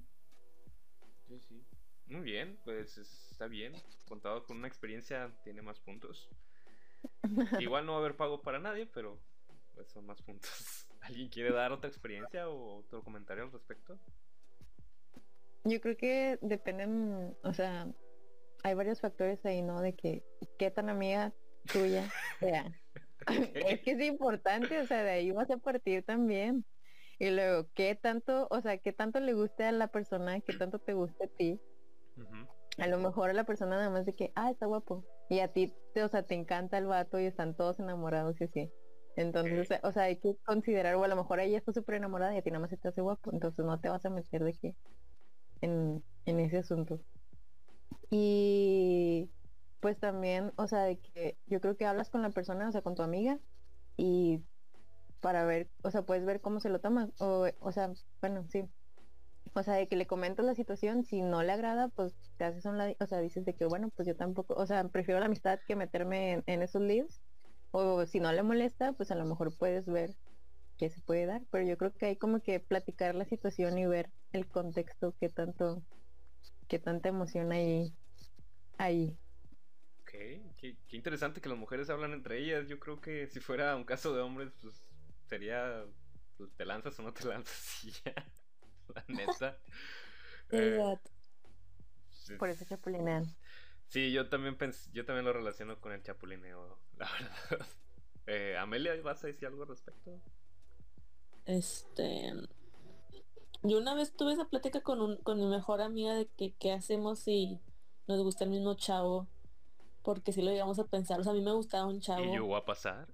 [1.27, 1.63] Sí, sí.
[2.07, 3.73] Muy bien, pues es- está bien.
[4.07, 6.29] Contado con una experiencia tiene más puntos.
[7.59, 9.19] Igual no va a haber pago para nadie, pero
[9.73, 10.87] pues son más puntos.
[11.01, 13.99] ¿Alguien quiere dar otra experiencia o otro comentario al respecto?
[15.63, 17.87] Yo creo que dependen, o sea,
[18.63, 19.81] hay varios factores ahí, ¿no?
[19.81, 20.23] De que
[20.57, 21.33] qué tan amiga
[21.71, 22.71] tuya sea.
[23.67, 26.65] es que es importante, o sea, de ahí vas a partir también.
[27.19, 30.79] Y luego, ¿qué tanto, o sea, qué tanto le guste a la persona, qué tanto
[30.79, 31.59] te gusta a ti?
[32.77, 35.03] A lo mejor a la persona nada más de que, ah, está guapo.
[35.29, 38.43] Y a ti, te, o sea, te encanta el vato y están todos enamorados y
[38.43, 38.69] así.
[39.15, 41.95] Entonces, o, sea, o sea, hay que considerar, o a lo mejor ella está súper
[41.95, 43.31] enamorada y a ti nada más te hace guapo.
[43.33, 44.75] Entonces no te vas a meter de que
[45.61, 46.99] en, en ese asunto.
[48.11, 49.31] Y
[49.87, 52.81] pues también, o sea, de que yo creo que hablas con la persona, o sea,
[52.81, 53.39] con tu amiga,
[53.95, 54.43] y
[55.21, 58.65] para ver, o sea, puedes ver cómo se lo toma, o, o sea, bueno, sí.
[59.53, 62.65] O sea, de que le comentas la situación, si no le agrada, pues te haces
[62.65, 65.27] un lado, o sea, dices de que, bueno, pues yo tampoco, o sea, prefiero la
[65.27, 67.21] amistad que meterme en, esos líos.
[67.71, 70.17] O si no le molesta, pues a lo mejor puedes ver
[70.77, 73.85] qué se puede dar, pero yo creo que hay como que platicar la situación y
[73.85, 75.81] ver el contexto, qué tanto,
[76.67, 77.93] qué tanta emoción hay
[78.77, 79.17] ahí.
[80.57, 82.67] Qué, qué interesante que las mujeres hablan entre ellas.
[82.67, 84.83] Yo creo que si fuera un caso de hombres, pues
[85.25, 85.85] sería,
[86.37, 88.13] pues, te lanzas o no te lanzas y ya.
[88.95, 89.59] La neta.
[90.51, 91.11] Eh, Exacto.
[92.09, 93.25] sí, Por eso chapulinean.
[93.87, 97.67] Sí, yo también pens- yo también lo relaciono con el chapulineo, la verdad.
[98.27, 100.21] Eh, Amelia, ¿vas a decir algo al respecto?
[101.45, 102.31] Este.
[103.63, 106.71] Yo una vez tuve esa plática con, un, con mi mejor amiga de que qué
[106.71, 107.59] hacemos si
[108.07, 109.27] nos gusta el mismo chavo.
[110.07, 111.19] Porque si lo llegamos a pensar.
[111.19, 112.23] O sea, a mí me gustaba un chavo.
[112.23, 113.09] ¿Y llegó a pasar?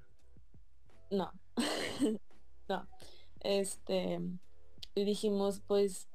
[1.09, 1.31] No.
[2.69, 2.87] no.
[3.39, 4.21] Este.
[4.93, 6.07] Y dijimos, pues,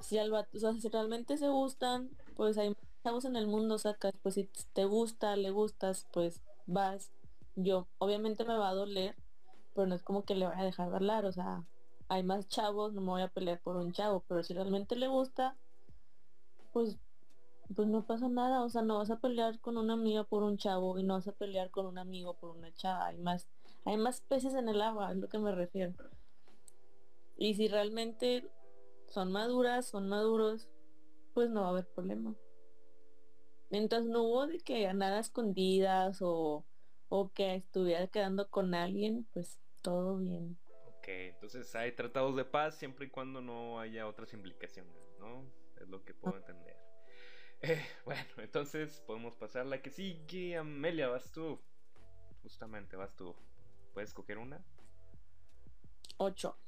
[0.00, 3.78] si al vato- o sea, si realmente se gustan, pues hay chavos en el mundo,
[3.78, 7.10] sacas, pues si te gusta, le gustas, pues vas.
[7.56, 9.16] Yo, obviamente me va a doler,
[9.74, 11.64] pero no es como que le vaya a dejar de hablar, o sea,
[12.08, 15.08] hay más chavos, no me voy a pelear por un chavo, pero si realmente le
[15.08, 15.56] gusta,
[16.74, 16.98] pues
[17.74, 20.58] pues no pasa nada, o sea, no vas a pelear con una amiga por un
[20.58, 23.48] chavo y no vas a pelear con un amigo por una chava, hay más,
[23.84, 25.94] hay más peces en el agua, es lo que me refiero.
[27.36, 28.48] Y si realmente
[29.08, 30.68] son maduras, son maduros,
[31.32, 32.34] pues no va a haber problema.
[33.70, 36.64] Mientras no hubo de que nada escondidas o,
[37.08, 40.56] o que estuviera quedando con alguien, pues todo bien.
[40.86, 45.44] Ok, entonces hay tratados de paz siempre y cuando no haya otras implicaciones, ¿no?
[45.80, 46.83] Es lo que puedo entender.
[47.66, 50.56] Eh, bueno, entonces podemos pasar a la que sigue.
[50.58, 51.58] Amelia, vas tú.
[52.42, 53.34] Justamente, vas tú.
[53.94, 54.62] ¿Puedes escoger una?
[56.18, 56.58] Ocho.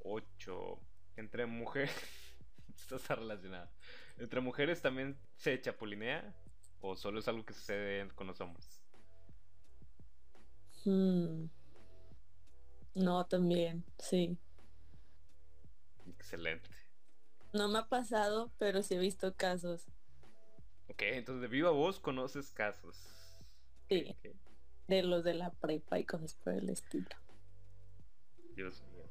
[0.00, 0.80] 8.
[1.16, 1.94] Entre mujeres.
[2.76, 3.70] Esto está relacionado.
[4.18, 6.34] ¿Entre mujeres también se chapulinea?
[6.80, 8.82] ¿O solo es algo que sucede con los hombres?
[10.84, 11.46] Hmm.
[12.94, 14.36] No, también, sí.
[16.08, 16.68] Excelente.
[17.52, 19.86] No me ha pasado, pero sí he visto casos.
[20.90, 22.96] Ok, entonces de viva voz conoces casos.
[23.88, 24.16] Sí.
[24.88, 27.08] De los de la prepa y cosas por el estilo.
[28.54, 29.04] Dios mío.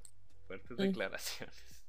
[0.46, 1.86] Fuertes declaraciones.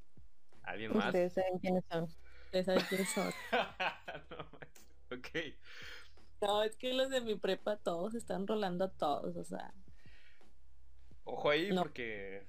[0.62, 1.06] ¿Alguien más?
[1.06, 2.04] Ustedes saben quiénes son.
[2.44, 3.32] ¿Ustedes saben quiénes son?
[4.30, 5.16] no.
[5.16, 5.28] Ok.
[6.40, 9.74] No, es que los de mi prepa todos están rolando a todos, o sea.
[11.24, 11.82] Ojo ahí No.
[11.82, 12.46] porque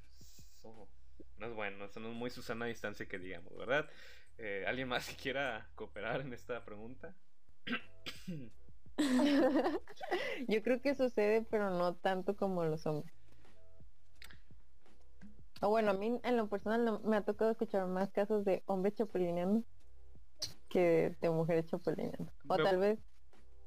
[0.64, 3.90] no es bueno, eso no es muy Susana a distancia que digamos, ¿verdad?
[4.38, 7.16] Eh, ¿Alguien más que quiera cooperar en esta pregunta?
[10.48, 13.14] Yo creo que sucede, pero no tanto como los hombres.
[15.62, 18.64] O bueno, a mí en lo personal no- me ha tocado escuchar más casos de
[18.66, 19.64] hombres chapulineando
[20.70, 22.32] que de mujeres chapulineando.
[22.48, 23.00] O tal vez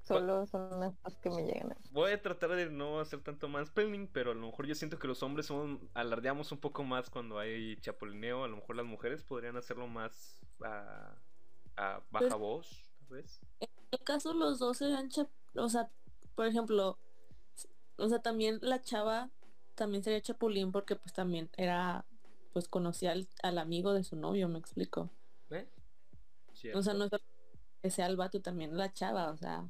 [0.03, 3.49] solo son unas cosas que me llegan a Voy a tratar de no hacer tanto
[3.49, 7.09] mansplaining, pero a lo mejor yo siento que los hombres somos, alardeamos un poco más
[7.11, 8.43] cuando hay chapulineo.
[8.45, 11.15] A lo mejor las mujeres podrían hacerlo más a,
[11.77, 13.41] a baja Pues- voz, tal vez.
[13.95, 15.89] El caso los dos eran chap- o sea,
[16.35, 16.99] por ejemplo,
[17.97, 19.31] o sea, también la chava
[19.75, 22.05] también sería chapulín porque pues también era,
[22.53, 25.11] pues conocía al, al amigo de su novio, me explico.
[25.51, 25.69] ¿Eh?
[26.75, 27.11] O sea, no es
[27.83, 29.69] que sea el vato también la chava, o sea,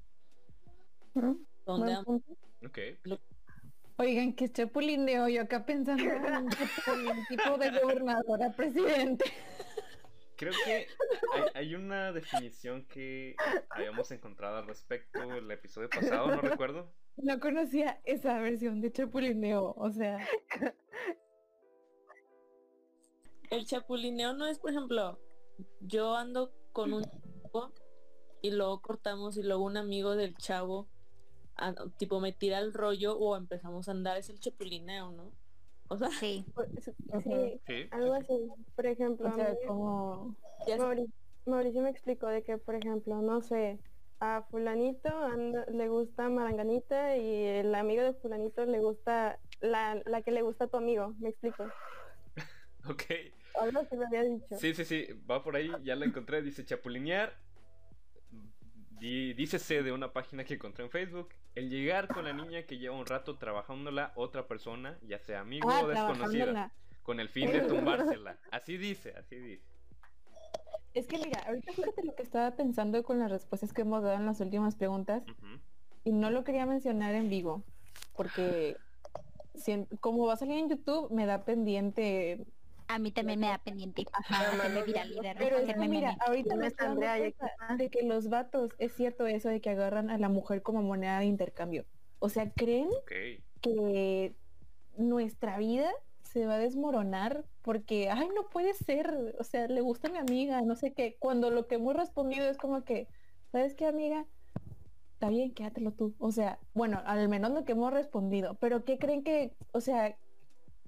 [1.87, 2.19] de.
[2.67, 2.79] Ok.
[3.97, 9.25] Oigan, que chapulineo, yo acá pensando en un chapulín tipo de gobernadora presidente.
[10.37, 10.87] Creo que
[11.33, 13.37] hay, hay una definición que
[13.71, 16.93] habíamos encontrado al respecto el episodio pasado, no recuerdo.
[17.17, 20.19] No conocía esa versión de chapulineo, o sea,
[23.55, 25.21] El chapulineo no es, por ejemplo,
[25.81, 27.73] yo ando con un chavo
[28.43, 30.89] y luego cortamos y luego un amigo del chavo
[31.57, 35.33] ah, tipo me tira el rollo o empezamos a andar, es el chapulineo, ¿no?
[35.95, 36.45] O sea, Sí.
[37.23, 37.89] Sí, Sí.
[37.91, 38.49] algo así.
[38.77, 40.37] Por ejemplo, o sea, mí- como
[40.67, 41.13] ya sé- Mauri-
[41.47, 43.79] Mauricio me explicó de que, por ejemplo, no sé,
[44.21, 50.23] a fulanito anda- le gusta maranganita y el amigo de fulanito le gusta la, la
[50.23, 51.65] que le gusta a tu amigo, me explico.
[52.89, 53.03] Ok.
[53.61, 54.57] Algo así me había dicho.
[54.59, 55.07] Sí, sí, sí.
[55.31, 56.43] Va por ahí, ya la encontré.
[56.43, 57.33] Dice chapulinear.
[59.05, 61.29] Di- dícese de una página que encontré en Facebook.
[61.55, 65.69] El llegar con la niña que lleva un rato trabajándola otra persona, ya sea amigo
[65.71, 68.39] ah, o desconocida, con el fin de tumbársela.
[68.51, 69.63] Así dice, así dice.
[70.95, 74.17] Es que mira, ahorita fíjate lo que estaba pensando con las respuestas que hemos dado
[74.17, 75.23] en las últimas preguntas.
[76.03, 77.63] Y no lo quería mencionar en vivo,
[78.17, 78.79] porque
[80.01, 82.47] como va a salir en YouTube, me da pendiente.
[82.89, 84.05] A mí también me da pendiente.
[84.13, 86.23] Ajá, hacerme viral y de Pero es que hacerme mira, meme.
[86.27, 87.19] ahorita ¿Dónde me está Andrea?
[87.19, 90.83] Ya de que los vatos, es cierto eso de que agarran a la mujer como
[90.83, 91.85] moneda de intercambio.
[92.19, 92.89] O sea, ¿creen
[93.61, 94.35] que
[94.97, 95.91] nuestra vida
[96.23, 100.19] se va a desmoronar porque, ay, no puede ser, o sea, le gusta a mi
[100.19, 103.09] amiga, no sé qué, cuando lo que hemos respondido es como que,
[103.53, 104.27] ¿sabes qué, amiga?
[105.15, 106.15] Está bien, quédatelo tú.
[106.19, 110.17] O sea, bueno, al menos lo que hemos respondido, pero ¿qué creen que, o sea,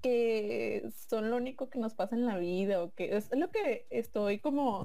[0.01, 3.87] que son lo único que nos pasa en la vida o que es lo que
[3.89, 4.83] estoy como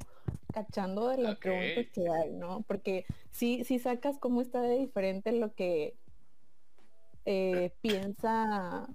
[0.52, 2.62] cachando de las Ok, preguntas que hay, ¿no?
[2.64, 5.98] Porque sí, sí sacas cómo está de diferente lo que
[7.24, 8.88] eh, piensa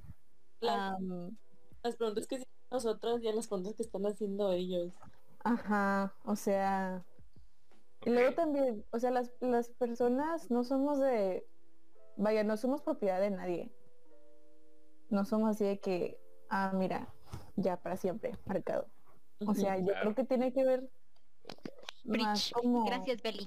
[0.61, 4.93] Las, preguntas que hicimos nosotros y a las preguntas que están haciendo ellos.
[5.43, 7.05] ajá, o sea,
[8.05, 11.47] y luego también, o sea, las, las personas no somos de,
[12.17, 13.76] vaya, no somos propiedad de nadie.
[15.09, 17.07] No somos así de que, ah, mira,
[17.55, 18.87] ya para siempre, marcado.
[19.45, 20.89] O sea, yo creo que tiene que ver
[22.05, 22.85] más como...
[22.85, 23.45] Gracias, Beli.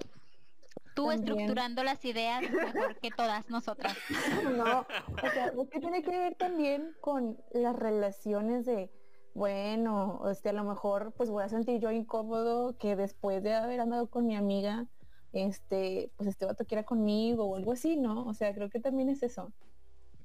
[0.95, 1.21] Tú También.
[1.21, 3.97] estructurando las ideas mejor que todas nosotras.
[4.57, 8.91] No, o sea, es que tiene que ver también con las relaciones de,
[9.35, 13.81] bueno, este, a lo mejor pues voy a sentir yo incómodo que después de haber
[13.81, 14.87] andado con mi amiga,
[15.33, 18.27] este, pues este vato quiera conmigo o algo así, ¿no?
[18.27, 19.53] O sea, creo que también es eso.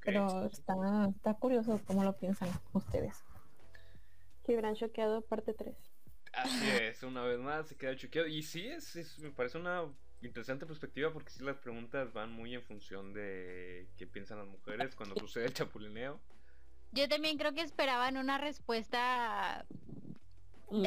[0.06, 0.74] Pero está,
[1.16, 3.24] está curioso cómo lo piensan ustedes.
[4.46, 5.76] Gibran choqueado, parte 3.
[6.34, 8.28] Así es, una vez más se queda choqueado.
[8.28, 9.84] Y sí, es, es- me parece una
[10.22, 14.96] interesante perspectiva porque sí las preguntas van muy en función de qué piensan las mujeres
[14.96, 16.20] cuando sucede el chapulineo.
[16.92, 19.66] Yo también creo que esperaban una respuesta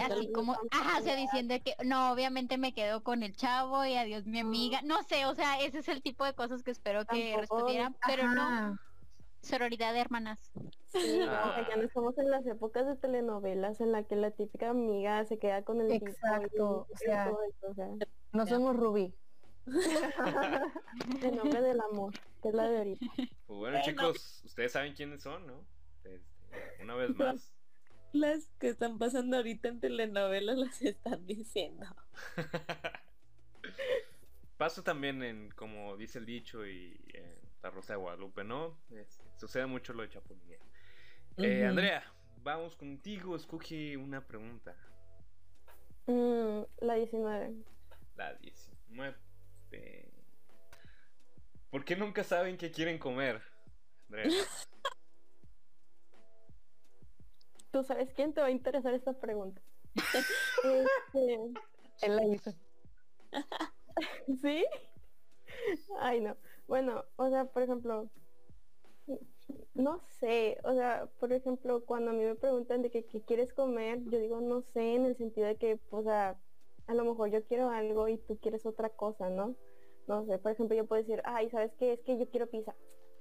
[0.03, 3.95] así como, ajá, o sea, diciendo que no, obviamente me quedo con el chavo y
[3.95, 4.81] adiós mi amiga.
[4.83, 7.97] No sé, o sea, ese es el tipo de cosas que espero que Tampoco- respondieran,
[8.07, 8.79] pero no.
[9.43, 10.39] Sororidad de hermanas.
[10.87, 11.51] Sí, Ah.
[11.51, 14.71] o sea, ya no estamos en las épocas de telenovelas en la que la típica
[14.71, 17.89] amiga se queda con el y- Exacto, o y sea, todo eso, o sea,
[18.33, 19.15] No somos Rubí.
[21.23, 23.07] en nombre del amor, que es la de ahorita.
[23.17, 25.65] Pues bueno, chicos, ustedes saben quiénes son, ¿no?
[26.05, 26.23] Este,
[26.83, 27.53] una vez más.
[28.13, 31.85] Las que están pasando ahorita en telenovelas las están diciendo.
[34.57, 38.79] Pasa también en, como dice el dicho, y en La Rosa de Guadalupe, ¿no?
[39.37, 40.61] Sucede mucho lo de chapulineo.
[41.39, 41.65] Eh.
[41.65, 42.05] Andrea,
[42.43, 44.75] vamos contigo, escoge una pregunta.
[46.07, 47.55] Mm, la 19.
[48.17, 49.17] La 19.
[51.71, 53.43] ¿Por qué nunca saben qué quieren comer?
[54.07, 54.25] Andrea.
[57.71, 59.61] ¿Tú sabes quién te va a interesar esta pregunta?
[60.65, 61.39] Este,
[62.03, 62.53] Él la hizo.
[64.41, 64.65] ¿Sí?
[66.01, 66.37] Ay, no.
[66.69, 68.09] Bueno, o sea, por ejemplo,
[69.75, 73.53] no sé, o sea, por ejemplo, cuando a mí me preguntan de que qué quieres
[73.55, 76.39] comer, yo digo no sé en el sentido de que, o sea,
[76.87, 79.57] a lo mejor yo quiero algo y tú quieres otra cosa, ¿no?
[80.07, 81.93] No sé, por ejemplo, yo puedo decir, ay, ¿sabes qué?
[81.93, 82.75] Es que yo quiero pizza.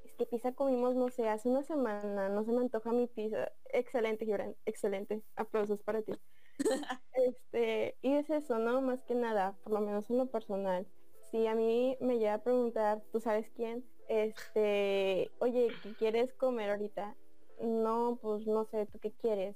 [0.04, 3.52] Es que pizza comimos, no sé, hace una semana, no se me antoja mi pizza.
[3.66, 5.22] Excelente, Gibran, excelente.
[5.36, 6.14] Aplausos para ti.
[7.14, 8.80] Este, y es eso, ¿no?
[8.82, 10.88] Más que nada, por lo menos en lo personal.
[11.32, 13.84] Si a mí me llega a preguntar, ¿tú sabes quién?
[14.08, 17.16] Este, oye, ¿qué quieres comer ahorita?
[17.62, 19.56] No, pues no sé, ¿tú qué quieres?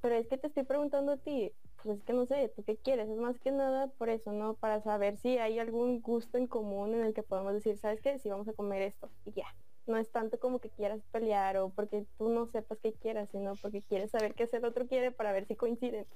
[0.00, 2.76] Pero es que te estoy preguntando a ti, pues es que no sé, ¿tú qué
[2.76, 3.08] quieres?
[3.08, 4.54] Es más que nada por eso, ¿no?
[4.54, 8.18] Para saber si hay algún gusto en común en el que podamos decir, ¿sabes qué?
[8.18, 9.46] Si vamos a comer esto y ya.
[9.86, 13.54] No es tanto como que quieras pelear o porque tú no sepas qué quieras, sino
[13.56, 16.06] porque quieres saber qué hacer el otro quiere para ver si coinciden.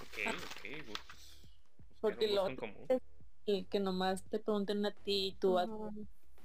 [0.00, 1.40] Ok, ok, gustos.
[2.00, 2.88] Porque lo gusto en común.
[3.46, 5.68] Y que nomás te pregunten a ti y tú vas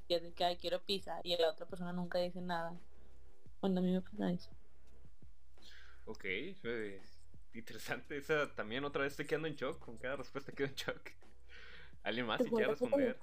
[0.07, 2.73] que de que "Ay, quiero pizza y la otra persona nunca dice nada.
[3.59, 4.49] Cuando a mí me pasa eso.
[6.05, 7.01] Ok, eh,
[7.53, 8.17] interesante.
[8.17, 9.79] Esa también otra vez estoy quedando en shock.
[9.79, 11.01] Con cada respuesta quedo en shock.
[12.03, 13.17] ¿Alguien más si quiere responder?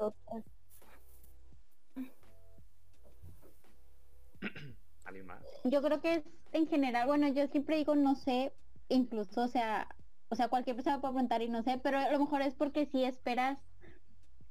[5.05, 5.43] ¿Alguien más?
[5.64, 8.53] Yo creo que es en general, bueno, yo siempre digo no sé,
[8.89, 9.89] incluso, o sea,
[10.31, 12.87] o sea, cualquier persona puede preguntar y no sé, pero a lo mejor es porque
[12.87, 13.59] si esperas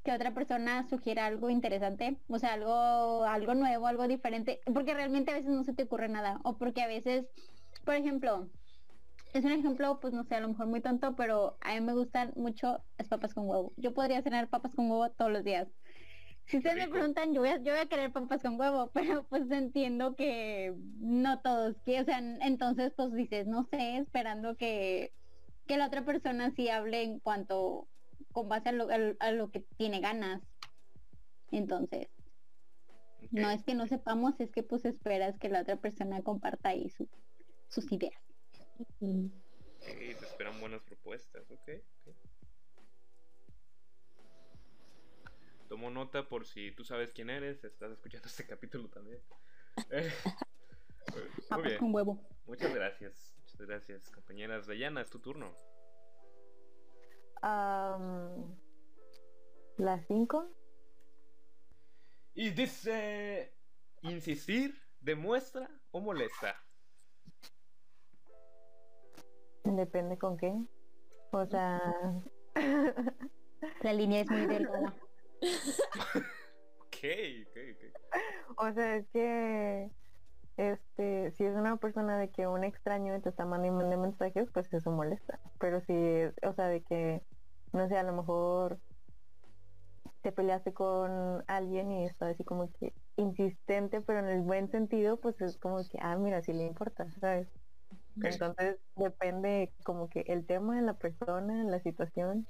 [0.08, 5.32] que otra persona sugiera algo interesante, o sea, algo, algo nuevo, algo diferente, porque realmente
[5.32, 7.26] a veces no se te ocurre nada, o porque a veces,
[7.84, 8.48] por ejemplo,
[9.34, 11.92] es un ejemplo, pues no sé, a lo mejor muy tonto, pero a mí me
[11.92, 13.74] gustan mucho las papas con huevo.
[13.76, 15.68] Yo podría cenar papas con huevo todos los días.
[16.46, 19.26] Si ustedes me preguntan, yo voy, a, yo voy a querer papas con huevo, pero
[19.28, 25.12] pues entiendo que no todos, que, o sea, entonces pues dices, no sé, esperando que,
[25.66, 27.90] que la otra persona sí hable en cuanto,
[28.32, 30.42] con base a lo, a lo- a lo que tiene ganas.
[31.52, 32.08] Entonces,
[33.32, 36.90] no es que no sepamos, es que pues esperas que la otra persona comparta ahí
[36.90, 37.10] su-
[37.70, 38.22] sus ideas.
[39.00, 39.26] Mm.
[39.28, 41.70] Ok, te esperan buenas propuestas, ok.
[42.06, 42.16] ok.
[45.70, 49.22] Tomo nota por si tú sabes quién eres, estás escuchando este capítulo también.
[51.52, 52.28] Muy bien, con huevo.
[52.46, 53.34] muchas gracias.
[53.42, 54.68] Muchas gracias, compañeras.
[54.68, 55.54] Dayana, es tu turno.
[57.42, 58.58] Am,
[59.78, 60.50] Las 5.
[62.34, 63.56] Y dice,
[64.02, 66.56] insistir, demuestra o molesta.
[69.64, 70.54] Depende con qué.
[71.32, 71.82] O sea,
[73.82, 74.96] La línea es muy delgada.
[76.98, 77.04] Ok,
[77.46, 78.58] ok, ok.
[78.58, 79.92] o sea, es que
[80.58, 84.74] este, si es una persona de que un extraño te está mandando y mensajes, pues
[84.74, 85.40] eso molesta.
[85.60, 87.22] Pero si es, o sea, de que,
[87.74, 88.80] no sé, a lo mejor
[90.22, 95.18] te peleaste con alguien y está así como que insistente, pero en el buen sentido,
[95.18, 97.48] pues es como que, ah, mira, sí le importa, ¿sabes?
[98.22, 102.48] Entonces depende como que el tema, la persona, la situación,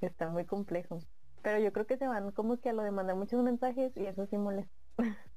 [0.00, 0.98] está muy complejo.
[1.42, 4.06] Pero yo creo que se van como que a lo de mandar muchos mensajes y
[4.06, 4.74] eso sí molesta.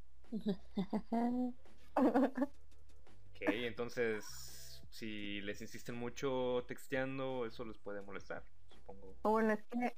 [1.95, 9.15] Ok, entonces, si les insisten mucho texteando, eso les puede molestar, supongo.
[9.23, 9.95] O bueno, es que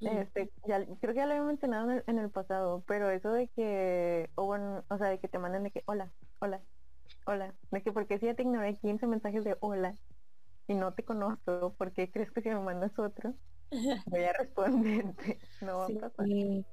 [0.00, 3.32] este, ya, creo que ya lo había mencionado en el, en el pasado, pero eso
[3.32, 6.60] de que, o bueno, o sea, de que te manden de que hola, hola,
[7.26, 9.94] hola, de que porque si ya te ignoré 15 mensajes de hola
[10.68, 13.34] y no te conozco, ¿por qué crees que si me mandas otro?
[14.06, 16.26] Voy a responderte, no va a pasar.
[16.26, 16.64] Sí,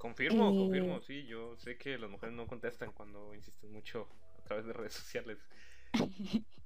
[0.00, 4.42] Confirmo, Eh, confirmo, sí, yo sé que las mujeres no contestan cuando insisten mucho a
[4.44, 5.38] través de redes sociales.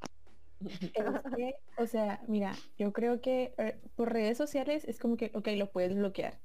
[0.60, 0.92] Es
[1.36, 5.48] que, o sea, mira, yo creo que eh, por redes sociales es como que, ok,
[5.56, 6.40] lo puedes bloquear.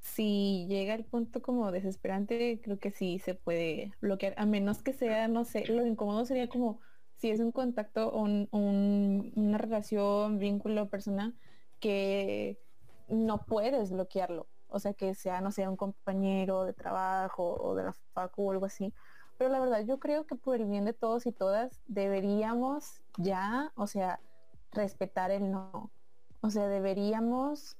[0.00, 4.92] Si llega el punto como desesperante, creo que sí se puede bloquear, a menos que
[4.92, 6.80] sea, no sé, lo incómodo sería como
[7.16, 11.34] si es un contacto o un- un- una relación, vínculo, persona
[11.80, 12.58] que
[13.08, 14.48] no puedes bloquearlo.
[14.70, 18.52] O sea, que sea, no sé, un compañero de trabajo o de la facu o
[18.52, 18.92] algo así.
[19.38, 23.72] Pero la verdad, yo creo que por el bien de todos y todas deberíamos ya,
[23.74, 24.20] o sea,
[24.72, 25.90] respetar el no.
[26.42, 27.76] O sea, deberíamos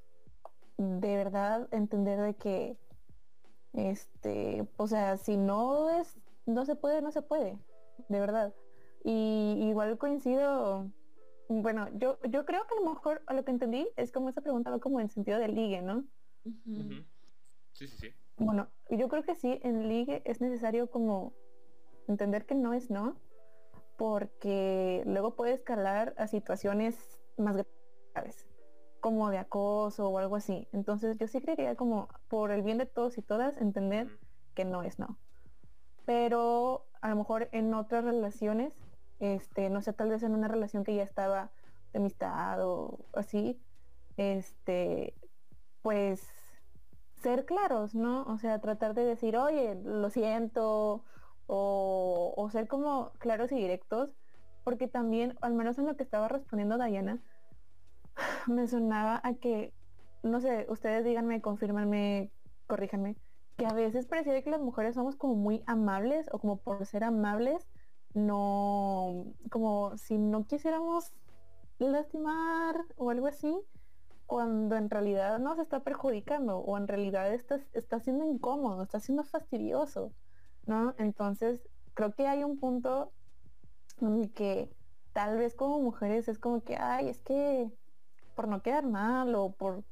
[0.79, 2.79] de verdad entender de que,
[3.75, 7.59] este, o sea, si no es, no se puede, no se puede,
[8.09, 8.55] de verdad.
[9.05, 10.91] Y igual coincido,
[11.49, 14.41] bueno, yo, yo creo que a lo mejor a lo que entendí es como esa
[14.41, 16.05] pregunta va como en sentido de ligue, ¿no?
[16.45, 18.15] Sí, sí, sí.
[18.37, 21.35] Bueno, yo creo que sí, en ligue es necesario como
[22.09, 23.17] entender que no es no,
[23.97, 27.63] porque luego puede escalar a situaciones más
[28.15, 28.49] graves,
[29.01, 30.69] como de acoso o algo así.
[30.73, 34.09] Entonces yo sí creería como por el bien de todos y todas entender
[34.55, 35.19] que no es no.
[36.07, 38.75] Pero a lo mejor en otras relaciones,
[39.19, 41.53] este, no sé, tal vez en una relación que ya estaba
[41.93, 43.61] de amistad o así,
[44.17, 45.15] este,
[45.83, 46.27] pues
[47.23, 48.23] ser claros, ¿no?
[48.25, 51.05] O sea, tratar de decir, oye, lo siento,
[51.53, 54.15] o, ser como claros y directos,
[54.65, 57.21] porque también, al menos en lo que estaba respondiendo Diana,
[58.47, 59.75] me sonaba a que,
[60.23, 62.31] no sé, ustedes díganme, confírmenme,
[62.67, 63.17] corríjanme,
[63.57, 67.05] que a veces pareciera que las mujeres somos como muy amables o como por ser
[67.05, 67.69] amables,
[68.15, 71.13] no, como si no quisiéramos
[71.79, 73.55] lastimar o algo así,
[74.31, 79.25] cuando en realidad nos está perjudicando o en realidad está, está siendo incómodo, está siendo
[79.25, 80.13] fastidioso,
[80.67, 80.95] ¿no?
[80.99, 83.11] Entonces, creo que hay un punto
[84.01, 84.71] en el que
[85.13, 87.73] tal vez como mujeres es como que, ay, es que
[88.37, 89.83] por no quedar mal o por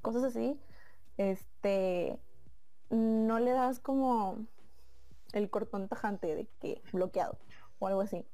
[0.00, 0.58] cosas así,
[1.18, 2.18] este,
[2.88, 4.38] no le das como
[5.34, 7.38] el cortón tajante de que bloqueado
[7.78, 8.26] o algo así.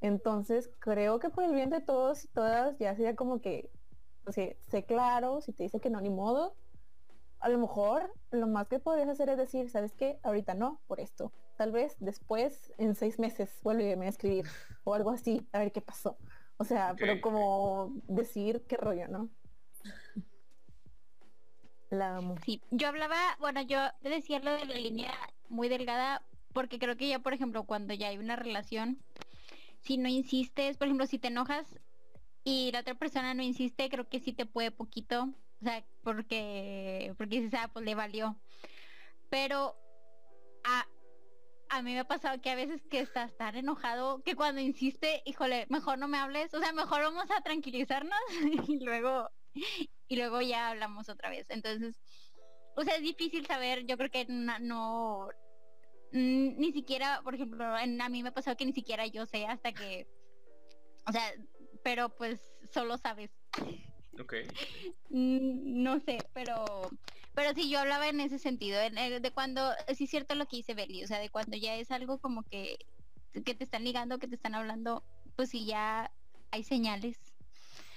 [0.00, 3.70] Entonces, creo que por el bien de todos y todas ya sería como que
[4.24, 6.56] o sea, sé claro, si te dice que no, ni modo.
[7.40, 10.18] A lo mejor lo más que podrías hacer es decir, ¿sabes qué?
[10.22, 11.32] Ahorita no, por esto.
[11.56, 14.46] Tal vez después, en seis meses, vuélveme a escribir
[14.84, 16.16] o algo así, a ver qué pasó.
[16.56, 19.28] O sea, pero como decir qué rollo, ¿no?
[21.90, 22.36] La amo.
[22.44, 25.12] Sí, yo hablaba, bueno, yo decía lo de la línea
[25.48, 28.98] muy delgada porque creo que ya, por ejemplo, cuando ya hay una relación,
[29.80, 31.78] si no insistes, por ejemplo, si te enojas
[32.44, 35.24] y la otra persona no insiste, creo que sí te puede poquito,
[35.60, 38.40] o sea, porque, porque dices, ah, pues le valió.
[39.30, 39.74] Pero
[40.64, 40.86] a,
[41.70, 45.22] a mí me ha pasado que a veces que estás tan enojado que cuando insiste,
[45.24, 48.18] híjole, mejor no me hables, o sea, mejor vamos a tranquilizarnos
[48.68, 49.28] y luego
[50.08, 51.46] y luego ya hablamos otra vez.
[51.48, 51.94] Entonces,
[52.76, 55.28] o sea, es difícil saber, yo creo que no,
[56.12, 59.72] ni siquiera, por ejemplo, en- a mí me pasó que ni siquiera yo sé hasta
[59.72, 60.06] que,
[61.06, 61.22] o sea,
[61.82, 62.40] pero pues
[62.72, 63.30] solo sabes.
[64.20, 64.34] Ok.
[65.10, 66.90] Mm, No sé, pero
[67.34, 70.46] pero sí yo hablaba en ese sentido, en el- de cuando, sí es cierto lo
[70.46, 72.76] que dice Beli, o sea, de cuando ya es algo como que,
[73.44, 75.02] que te están ligando, que te están hablando,
[75.36, 76.10] pues sí ya
[76.50, 77.18] hay señales.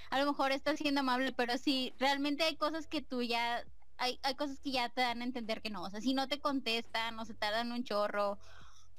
[0.10, 3.64] A lo mejor estás siendo amable, pero sí, realmente hay cosas que tú ya,
[3.98, 6.28] hay, hay cosas que ya te dan a entender que no, o sea, si no
[6.30, 8.38] te contestan o se tardan un chorro,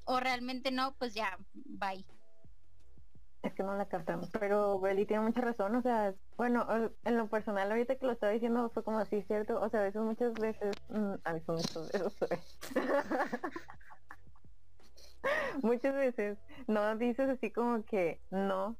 [0.04, 2.04] o realmente no, pues ya, bye.
[3.46, 6.66] Es que no la captamos, pero Beli tiene mucha razón, o sea, bueno,
[7.04, 9.60] en lo personal ahorita que lo estaba diciendo fue como así, ¿cierto?
[9.60, 12.20] O sea, a veces muchas veces, mm, a veces muchas veces,
[15.62, 18.76] muchas veces no dices así como que no,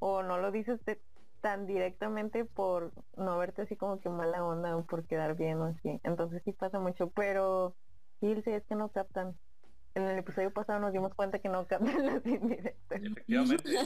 [0.00, 1.00] o no lo dices de-
[1.40, 5.66] tan directamente por no verte así como que mala onda o por quedar bien o
[5.66, 7.76] así, entonces sí pasa mucho, pero
[8.20, 9.38] sí, es que no captan.
[9.94, 13.00] En el episodio pasado nos dimos cuenta que no captan las indirectas.
[13.02, 13.78] Efectivamente.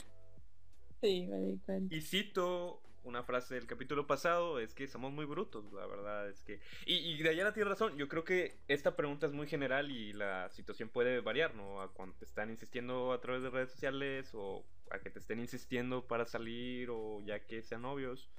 [1.03, 1.93] Sí, me di cuenta.
[1.93, 6.41] Y cito una frase del capítulo pasado, es que somos muy brutos, la verdad es
[6.43, 6.61] que...
[6.85, 10.49] Y, y Dayana tiene razón, yo creo que esta pregunta es muy general y la
[10.51, 11.81] situación puede variar, ¿no?
[11.81, 15.41] A cuando te están insistiendo a través de redes sociales o a que te estén
[15.41, 18.29] insistiendo para salir o ya que sean novios.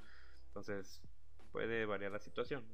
[0.47, 1.03] Entonces,
[1.53, 2.65] puede variar la situación.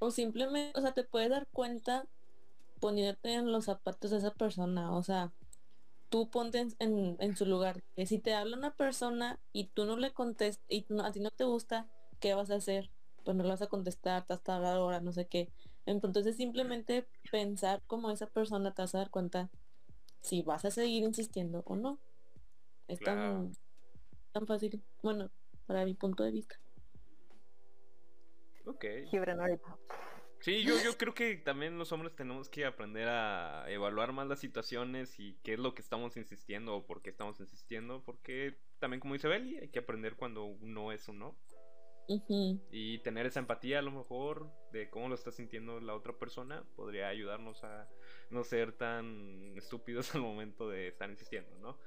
[0.00, 2.06] O simplemente, o sea, te puedes dar cuenta
[2.80, 4.90] poniéndote en los zapatos de esa persona.
[4.92, 5.30] O sea,
[6.10, 7.82] tú ponte en, en- en su lugar.
[7.96, 11.20] Que si te habla una persona y tú no le contestas y no- a ti
[11.20, 11.88] no te gusta,
[12.20, 12.90] ¿qué vas a hacer?
[13.24, 15.50] Pues no le vas a contestar, te hablar ahora, no sé qué.
[15.86, 19.48] Entonces simplemente pensar como esa persona te vas a dar cuenta
[20.20, 21.98] si vas a seguir insistiendo o no.
[22.88, 23.20] Es Claro.
[23.20, 23.52] tan,
[24.32, 24.82] tan fácil.
[25.02, 25.30] Bueno,
[25.66, 26.56] para mi punto de vista.
[28.66, 28.84] Ok.
[29.10, 29.78] Gibran ahorita.
[30.40, 34.38] Sí, yo, yo creo que también los hombres tenemos que aprender a evaluar más las
[34.38, 39.00] situaciones y qué es lo que estamos insistiendo o por qué estamos insistiendo, porque también
[39.00, 41.36] como dice Beli, hay que aprender cuando un no es un no
[42.72, 46.64] y tener esa empatía a lo mejor de cómo lo está sintiendo la otra persona
[46.74, 47.88] podría ayudarnos a
[48.30, 51.78] no ser tan estúpidos al momento de estar insistiendo, ¿no?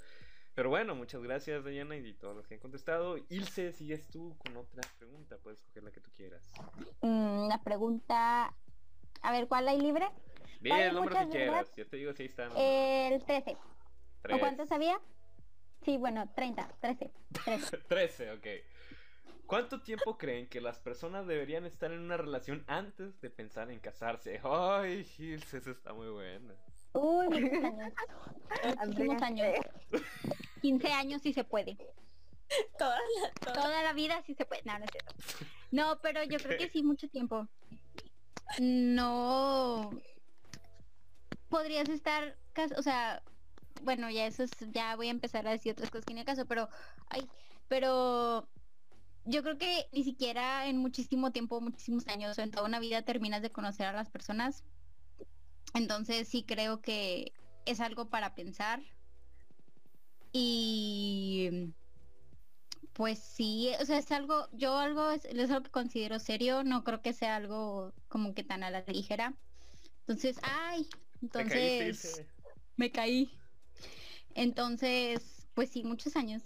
[0.56, 3.18] Pero bueno, muchas gracias Diana y todos los que han contestado.
[3.30, 6.52] Ilse, sigues tú con otra pregunta, puedes escoger la que tú quieras.
[7.02, 8.54] Mm, la pregunta,
[9.22, 10.08] a ver, ¿cuál hay libre?
[10.62, 12.52] Di Vale, el nombre que quieras, yo te digo si ahí están.
[12.56, 13.58] El 13.
[14.22, 14.38] Tres.
[14.38, 15.00] ¿O cuántos había?
[15.84, 17.12] Sí, bueno, 30, 13.
[17.44, 17.78] 13.
[17.78, 18.48] 13, ok.
[19.46, 23.80] ¿Cuánto tiempo creen que las personas deberían estar en una relación antes de pensar en
[23.80, 24.40] casarse?
[24.44, 26.56] Ay, Gilles, esa está muy buena.
[26.94, 27.64] Uy, muchos
[29.22, 29.22] años.
[29.22, 29.48] Años.
[30.62, 31.78] 15 años si se puede.
[32.78, 34.62] Toda la- toda- Toda la vida sí se puede.
[34.64, 35.14] No, no es cierto.
[35.72, 37.48] No, pero yo creo que sí, mucho tiempo.
[38.60, 39.92] No.
[41.50, 42.36] Podrías estar,
[42.78, 43.22] o sea,
[43.84, 46.46] bueno, ya eso es, ya voy a empezar a decir otras cosas que ni acaso,
[46.46, 46.70] pero,
[47.10, 47.28] ay,
[47.68, 48.48] pero
[49.26, 53.02] yo creo que ni siquiera en muchísimo tiempo, muchísimos años o en toda una vida
[53.04, 54.64] terminas de conocer a las personas.
[55.74, 57.34] Entonces sí creo que
[57.66, 58.82] es algo para pensar.
[60.32, 61.74] Y
[62.94, 66.84] pues sí, o sea, es algo, yo algo es, es algo que considero serio, no
[66.84, 69.34] creo que sea algo como que tan a la ligera.
[70.02, 70.88] Entonces, ay,
[71.22, 72.24] entonces
[72.76, 73.32] me caí.
[74.36, 76.44] Entonces, pues sí, muchos años.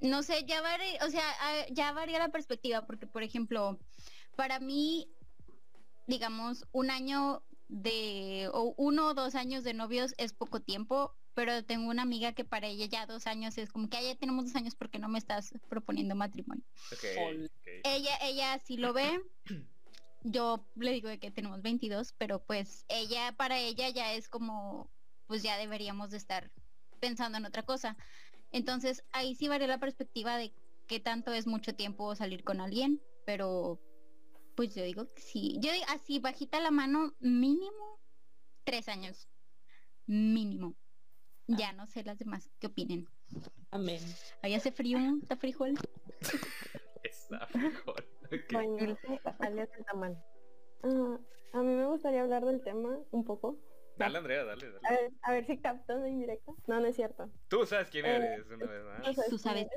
[0.00, 3.78] No sé, ya varía, o sea, ah, ya varía la perspectiva, porque por ejemplo,
[4.36, 5.10] para mí,
[6.06, 11.64] digamos, un año de, o uno o dos años de novios es poco tiempo, pero
[11.64, 14.46] tengo una amiga que para ella ya dos años es como que "Ah, ya tenemos
[14.46, 16.64] dos años porque no me estás proponiendo matrimonio.
[17.84, 19.20] Ella, ella sí lo ve.
[20.24, 24.90] Yo le digo de que tenemos 22, pero pues ella, para ella ya es como,
[25.28, 26.50] pues ya deberíamos de estar
[26.98, 27.96] pensando en otra cosa.
[28.50, 30.52] Entonces ahí sí varía la perspectiva de
[30.88, 33.78] qué tanto es mucho tiempo salir con alguien, pero
[34.58, 35.56] pues yo digo que sí.
[35.60, 38.00] Yo digo así, bajita la mano, mínimo
[38.64, 39.28] tres años.
[40.06, 40.74] Mínimo.
[41.46, 43.06] Ya no sé las demás qué opinen.
[43.70, 44.00] Amén.
[44.42, 45.74] Ahí hace frío, está frijol.
[47.04, 48.04] Está mejor.
[48.24, 48.52] Ok.
[48.52, 50.18] Bueno, Ilse, alias el tamal.
[50.82, 51.18] ah,
[51.52, 53.60] a mí me gustaría hablar del tema un poco.
[53.96, 55.02] Dale, Andrea, dale, A dale.
[55.02, 56.52] ver, a ver si captan la indirecta.
[56.66, 57.30] No, no es cierto.
[57.46, 59.28] Tú sabes quién Eh, eres, una vez más.
[59.30, 59.68] Tú sabes.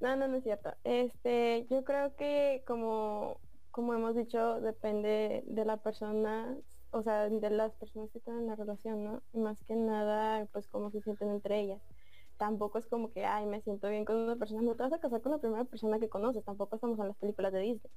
[0.00, 0.74] No, no, no es cierto.
[0.84, 3.40] Este, yo creo que como,
[3.76, 6.56] como hemos dicho, depende de la persona,
[6.92, 9.22] o sea, de las personas que están en la relación, ¿no?
[9.34, 11.82] Y más que nada, pues cómo se sienten entre ellas.
[12.38, 14.98] Tampoco es como que, ay, me siento bien con una persona, no te vas a
[14.98, 17.92] casar con la primera persona que conoces, tampoco estamos en las películas de Disney.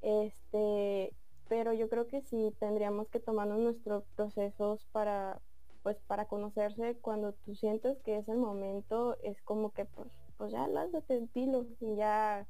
[0.00, 1.14] Este,
[1.50, 5.38] pero yo creo que sí tendríamos que tomarnos nuestros procesos para
[5.82, 10.52] pues para conocerse cuando tú sientes que es el momento es como que pues pues
[10.52, 12.46] ya lánzate dilo y ya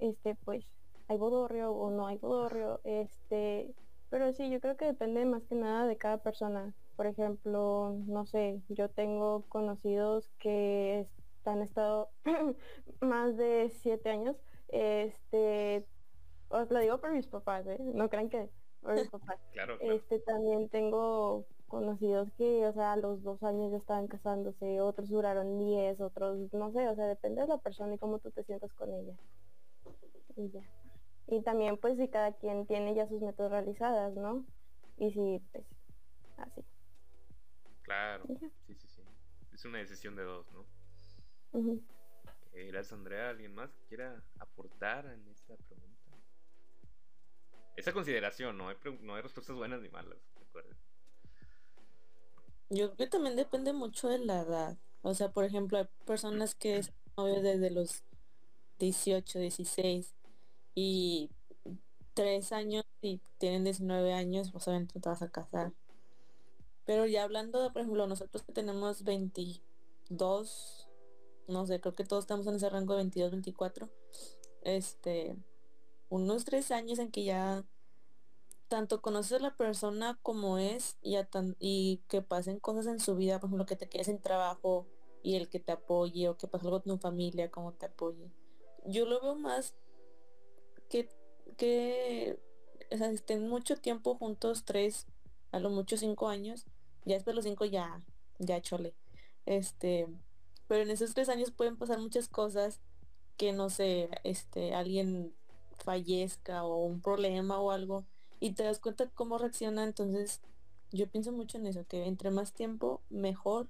[0.00, 0.64] este pues
[1.08, 3.74] hay bodorrio o no hay bodorrio este
[4.10, 8.26] pero sí yo creo que depende más que nada de cada persona por ejemplo no
[8.26, 11.06] sé yo tengo conocidos que
[11.44, 12.10] han estado
[13.00, 14.36] más de siete años
[14.68, 15.86] este
[16.48, 17.78] os lo digo por mis papás ¿eh?
[17.80, 18.50] no crean que
[18.82, 19.94] por mis papás Claro, claro.
[19.94, 25.10] este también tengo conocidos que, o sea, a los dos años ya estaban casándose, otros
[25.10, 28.42] duraron diez, otros, no sé, o sea, depende de la persona y cómo tú te
[28.44, 29.14] sientas con ella.
[30.36, 30.62] Y ya.
[31.30, 34.46] Y también pues si cada quien tiene ya sus metas realizadas, ¿no?
[34.96, 35.64] Y si, pues,
[36.38, 36.64] así.
[37.82, 38.24] Claro.
[38.66, 39.02] Sí, sí, sí.
[39.52, 40.60] Es una decisión de dos, ¿no?
[41.52, 43.30] Ok, gracias, Andrea.
[43.30, 45.88] ¿Alguien más que quiera aportar en esta pregunta?
[47.76, 50.76] Esa consideración, no hay, no hay respuestas buenas ni malas, recuerden.
[52.70, 54.78] Yo creo que también depende mucho de la edad.
[55.02, 58.02] O sea, por ejemplo, hay personas que son novios desde los
[58.78, 60.17] 18, 16
[60.80, 61.28] y
[62.14, 65.72] 3 años y tienen 19 años, pues obviamente te vas a casar.
[66.84, 70.88] Pero ya hablando de, por ejemplo, nosotros que tenemos 22,
[71.48, 73.88] no sé, creo que todos estamos en ese rango de 22, 24,
[74.62, 75.36] este,
[76.08, 77.64] unos 3 años en que ya
[78.68, 83.16] tanto conoces a la persona como es y, tan- y que pasen cosas en su
[83.16, 84.86] vida, por ejemplo, que te quedes en trabajo
[85.24, 88.30] y el que te apoye o que pase algo con tu familia, como te apoye.
[88.86, 89.74] Yo lo veo más
[90.88, 91.08] que,
[91.56, 92.38] que
[92.90, 95.06] estén mucho tiempo juntos, tres,
[95.52, 96.66] a lo mucho cinco años,
[97.04, 98.00] ya después de los cinco ya,
[98.38, 98.94] ya chole.
[99.46, 100.06] Este,
[100.66, 102.80] pero en esos tres años pueden pasar muchas cosas
[103.36, 105.32] que no sé, este, alguien
[105.84, 108.04] fallezca o un problema o algo
[108.40, 110.40] y te das cuenta cómo reacciona, entonces
[110.90, 113.68] yo pienso mucho en eso, que entre más tiempo mejor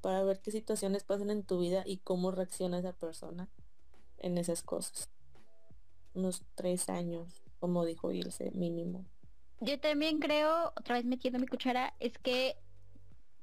[0.00, 3.48] para ver qué situaciones pasan en tu vida y cómo reacciona esa persona
[4.18, 5.08] en esas cosas.
[6.14, 9.04] Unos tres años, como dijo Ilse, mínimo.
[9.60, 12.56] Yo también creo, otra vez metiendo mi cuchara, es que,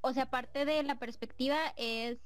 [0.02, 2.20] o sea, parte de la perspectiva es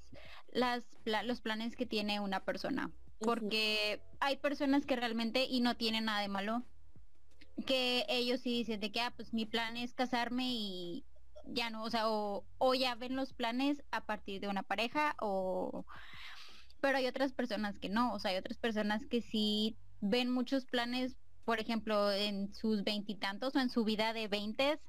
[0.52, 2.92] las pla- los planes que tiene una persona.
[3.20, 6.64] Porque hay personas que realmente, y no tienen nada de malo,
[7.66, 11.06] que ellos sí dicen de que, ah, pues mi plan es casarme y
[11.46, 15.16] ya no, o sea, o, o ya ven los planes a partir de una pareja
[15.22, 15.86] o...
[16.82, 20.66] Pero hay otras personas que no, o sea, hay otras personas que sí ven muchos
[20.66, 24.80] planes, por ejemplo, en sus veintitantos o en su vida de veintes,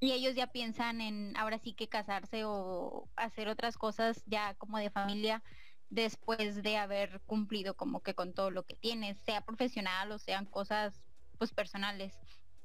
[0.00, 4.78] y ellos ya piensan en ahora sí que casarse o hacer otras cosas ya como
[4.78, 5.42] de familia
[5.90, 10.46] después de haber cumplido como que con todo lo que tienes, sea profesional o sean
[10.46, 11.06] cosas
[11.38, 12.14] pues personales.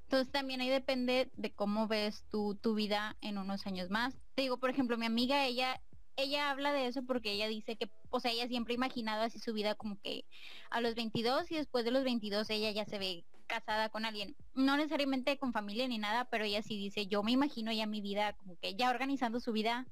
[0.03, 4.15] Entonces también ahí depende de cómo ves tú tu vida en unos años más.
[4.35, 5.81] Te digo, por ejemplo, mi amiga, ella
[6.21, 9.39] ella habla de eso porque ella dice que, o sea, ella siempre ha imaginado así
[9.39, 10.25] su vida como que
[10.69, 14.35] a los 22 y después de los 22 ella ya se ve casada con alguien.
[14.53, 18.01] No necesariamente con familia ni nada, pero ella sí dice, yo me imagino ya mi
[18.01, 19.87] vida como que ya organizando su vida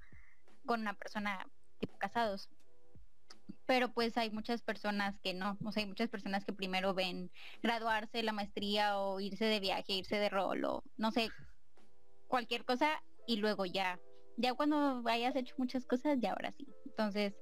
[0.66, 1.48] con una persona
[1.80, 2.50] tipo casados.
[3.66, 7.32] Pero pues hay muchas personas que no, o sea, hay muchas personas que primero ven
[7.62, 11.30] graduarse, la maestría o irse de viaje, irse de rol o no sé,
[12.28, 14.00] cualquier cosa y luego ya,
[14.38, 16.68] ya cuando hayas hecho muchas cosas, ya ahora sí.
[16.86, 17.34] Entonces,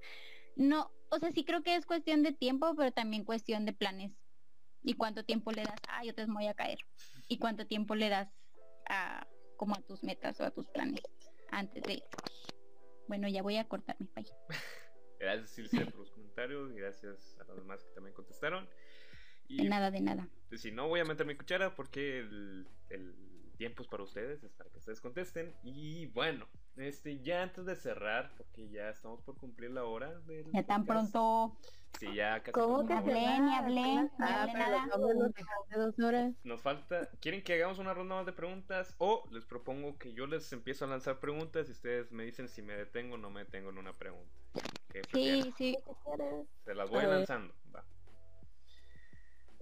[0.56, 4.14] no, o sea, sí creo que es cuestión de tiempo, pero también cuestión de planes.
[4.84, 6.80] Y cuánto tiempo le das, ah, yo te voy a caer.
[7.28, 8.30] Y cuánto tiempo le das
[8.89, 9.28] a
[9.58, 11.02] como a tus metas o a tus planes
[11.52, 12.04] antes de
[13.08, 14.26] bueno, ya voy a cortarme bye.
[15.20, 16.72] Gracias, Silvia, por los comentarios.
[16.74, 18.68] Gracias a los demás que también contestaron.
[19.48, 20.28] Y De nada, de nada.
[20.50, 24.43] pues, si no, voy a meter mi cuchara porque el, el tiempo es para ustedes,
[24.43, 25.56] es para que ustedes contesten.
[25.64, 30.46] Y bueno, este ya antes de cerrar, porque ya estamos por cumplir la hora del
[30.52, 31.12] Ya tan podcast.
[31.12, 31.58] pronto.
[32.00, 32.52] Sí, ya casi.
[32.52, 32.98] ¿Cómo cumplir.
[32.98, 34.54] hablé, ni hablé, ni Ah, hablé
[34.92, 36.34] pero dejaste dos horas.
[36.44, 37.10] Nos falta.
[37.22, 38.94] ¿Quieren que hagamos una ronda más de preguntas?
[38.98, 42.62] O les propongo que yo les empiezo a lanzar preguntas y ustedes me dicen si
[42.62, 44.34] me detengo o no me detengo en una pregunta.
[45.14, 45.78] Sí, sí.
[46.66, 47.54] Se las voy A lanzando.
[47.74, 47.86] Va.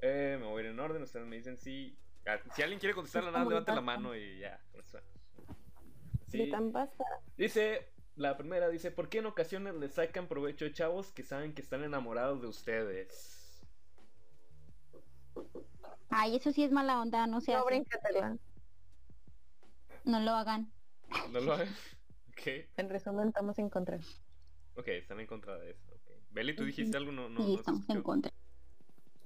[0.01, 1.03] Eh, me voy a ir en orden.
[1.03, 1.95] Ustedes me dicen si.
[2.25, 4.59] ah, Si alguien quiere contestarla, nada, levante la mano y ya.
[6.33, 6.51] De Sí.
[6.51, 6.73] tan.
[7.37, 7.89] Dice.
[8.15, 11.61] La primera dice: ¿Por qué en ocasiones le sacan provecho a chavos que saben que
[11.63, 13.65] están enamorados de ustedes?
[16.09, 17.83] Ay, eso sí es mala onda, no se No hace.
[20.03, 20.71] No lo hagan.
[21.31, 21.69] ¿No lo hagan?
[22.33, 22.47] Ok.
[22.77, 23.99] En resumen, estamos en contra.
[24.75, 25.93] Ok, están en contra de eso.
[26.31, 27.11] Beli, ¿tú dijiste algo?
[27.11, 28.31] No, no, sí, no estamos en contra.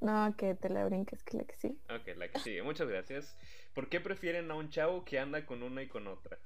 [0.02, 1.80] No, que te la brinques, que la que sí.
[1.90, 2.64] Ok, la que sigue.
[2.64, 3.38] Muchas gracias.
[3.74, 6.38] ¿Por qué prefieren a un chavo que anda con una y con otra?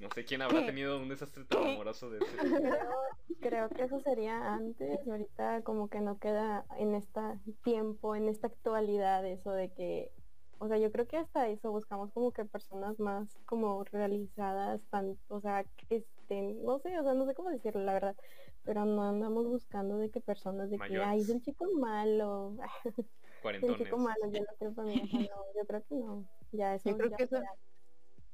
[0.00, 0.66] No sé quién habrá ¿Qué?
[0.66, 2.36] tenido un desastre tan amoroso de ese.
[2.36, 2.48] Creo,
[3.40, 7.20] creo que eso sería antes, ahorita como que no queda en este
[7.62, 10.10] tiempo, en esta actualidad eso de que,
[10.58, 15.18] o sea, yo creo que hasta eso buscamos como que personas más como realizadas, tan,
[15.28, 18.16] o sea, que estén, no sé, o sea, no sé cómo decirlo la verdad,
[18.64, 22.56] pero no andamos buscando de que personas de que, ay, es el chico malo,
[22.96, 23.06] el
[23.42, 23.78] Cuarentones.
[23.78, 26.96] chico malo, yo no creo para mí, no, yo creo que no, ya eso Yo
[26.96, 27.50] creo ya que eso, será.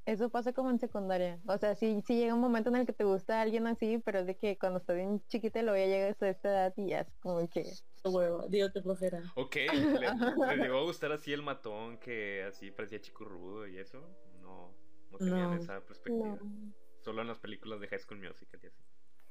[0.06, 1.40] Eso pasa como en secundaria.
[1.46, 4.20] O sea, sí, sí llega un momento en el que te gusta alguien así, pero
[4.20, 7.00] es de que cuando estás bien chiquita luego ya llegas a esta edad y ya
[7.00, 7.64] es como que...
[8.04, 9.20] Huevo, digo que flojera.
[9.34, 9.56] Ok,
[10.00, 14.00] ¿le, le llegó a gustar así el matón que así parecía chico rudo y eso?
[14.40, 14.70] No,
[15.10, 15.56] no tenían No.
[15.56, 16.36] esa perspectiva.
[16.36, 16.72] No.
[17.00, 18.82] Solo en las películas de High School Musical y así.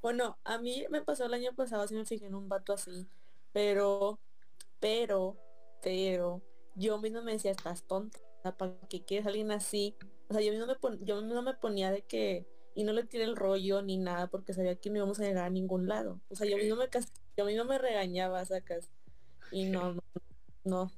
[0.02, 3.08] Bueno, a mí me pasó el año pasado, así me fijé en un vato así,
[3.54, 4.20] pero,
[4.80, 5.36] pero,
[5.82, 6.42] pero,
[6.76, 8.20] yo mismo me decía, estás tonta,
[8.54, 9.96] ¿para qué quieres a alguien así?
[10.30, 13.04] O sea, yo mismo me, pon- yo mismo me ponía de que, y no le
[13.06, 16.20] tiré el rollo ni nada, porque sabía que no íbamos a llegar a ningún lado.
[16.30, 16.86] O sea, yo mismo me,
[17.38, 18.90] yo mismo me regañaba, sacas,
[19.52, 20.02] y no, no,
[20.66, 20.92] no,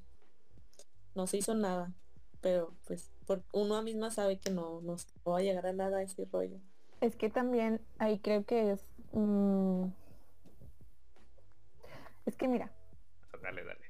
[1.14, 1.92] no se hizo nada,
[2.40, 6.02] pero pues, por, uno misma sabe que no, no, no va a llegar a nada
[6.02, 6.58] ese rollo.
[7.00, 8.80] Es que también ahí creo que es...
[9.12, 9.86] mm,
[12.26, 12.70] Es que mira,
[13.42, 13.87] Dale, dale.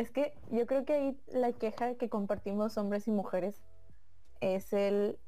[0.00, 3.60] Es que yo creo que ahí la queja que compartimos hombres y mujeres
[4.40, 5.18] es el...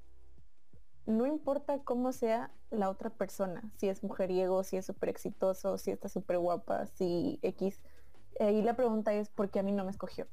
[1.04, 5.90] No importa cómo sea la otra persona, si es mujeriego, si es súper exitoso, si
[5.90, 7.82] está súper guapa, si X.
[8.40, 10.26] Ahí la pregunta es ¿por qué a mí no me escogió?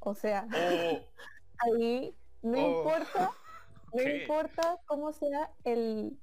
[0.00, 0.98] O sea, Oh,
[1.58, 2.78] ahí no Oh.
[2.78, 3.30] importa,
[3.94, 6.18] no importa cómo sea el,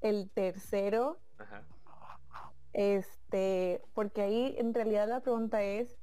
[0.00, 1.62] el tercero, ajá.
[2.72, 5.96] este, porque ahí en realidad la pregunta es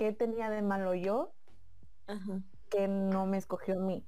[0.00, 1.34] ¿qué tenía de malo yo
[2.06, 2.40] Ajá.
[2.70, 4.02] que no me escogió a mí?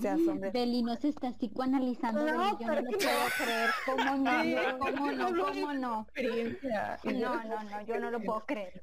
[0.00, 0.52] Seas hombre.
[0.52, 3.30] Beli no se está psicoanalizando, No, yo no lo que puedo no.
[3.36, 4.42] creer, ¿cómo no?
[4.44, 5.30] Sí, ¿Cómo no?
[5.32, 6.02] no, ¿Cómo no?
[6.02, 6.98] experiencia.
[7.02, 8.80] No, yo- no, no, yo no lo puedo creer.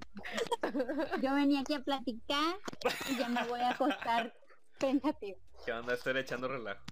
[1.22, 2.56] Yo venía aquí a platicar
[3.10, 4.34] y ya me voy a acostar
[4.78, 5.38] pensativa.
[5.66, 5.94] ¿Qué onda?
[5.94, 6.84] Estoy echando relajo.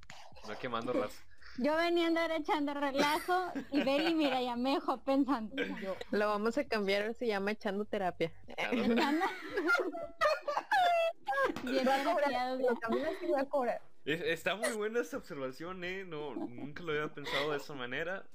[0.48, 1.22] No quemando raza.
[1.58, 5.56] Yo venía a andar echando relajo y Beli, mira, ya me dejó pensando.
[5.82, 8.32] Yo, Lo vamos a cambiar, se llama echando terapia.
[8.48, 9.26] Echando-.
[11.64, 13.82] Bien Va a cobrar.
[14.06, 16.04] Es- Está muy buena esta observación, ¿eh?
[16.06, 18.26] No, nunca lo había pensado de esa manera.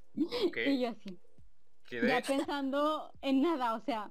[0.46, 0.56] Ok.
[0.66, 1.18] Y yo así,
[1.86, 4.10] Quedé, ya pensando en nada, o sea,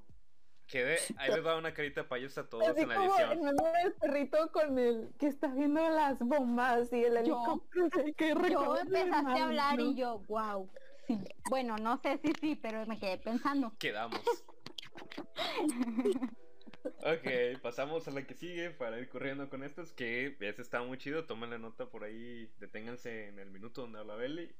[0.68, 0.98] quedé.
[1.18, 3.56] Ahí les va una carita payasa a todos Así en la como el edición.
[3.56, 8.30] meme del perrito con el que está viendo las bombas y el Yo- helicóptero que
[8.52, 9.86] yo el empezaste a hablar ¿no?
[9.92, 10.70] y yo, wow.
[11.08, 11.18] Sí.
[11.50, 13.74] Bueno, no sé si sí, pero me quedé pensando.
[13.80, 14.22] Quedamos.
[17.00, 19.92] Ok, pasamos a la que sigue para ir corriendo con estos.
[19.92, 21.26] Que ese está muy chido.
[21.26, 22.50] Tomen la nota por ahí.
[22.60, 24.56] Deténganse en el minuto donde habla Belly.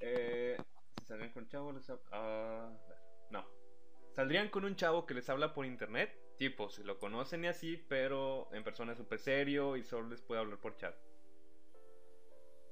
[0.00, 0.56] Eh,
[0.98, 2.70] si saldrían con un chavo, les hab- ah,
[3.30, 3.44] no.
[4.12, 6.16] Saldrían con un chavo que les habla por internet.
[6.36, 10.22] Tipo, si lo conocen y así, pero en persona es súper serio y solo les
[10.22, 10.94] puede hablar por chat.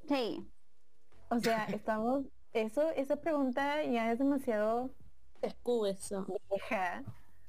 [0.09, 0.53] Sí.
[1.30, 2.26] O sea, estamos...
[2.53, 4.95] Eso, esa pregunta ya es demasiado
[5.43, 6.26] Es eso.
[6.51, 7.05] vieja.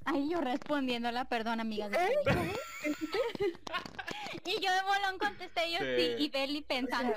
[0.06, 1.88] Ay, yo respondiéndola, perdón, amiga.
[1.89, 2.54] de Facebook.
[4.45, 6.24] y yo de bolón contesté yo sí, Sí.
[6.26, 7.14] y Beli pensando.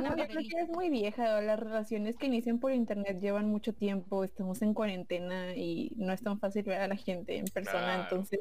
[0.00, 0.22] No, que
[0.62, 1.40] es muy vieja.
[1.42, 4.24] Las relaciones que inician por internet llevan mucho tiempo.
[4.24, 7.80] Estamos en cuarentena y no es tan fácil ver a la gente en persona.
[7.84, 8.02] Claro.
[8.04, 8.40] Entonces,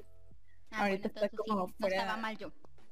[0.72, 2.52] Ah, ahorita bueno, está entonces sí, como no fuera- estaba mal yo.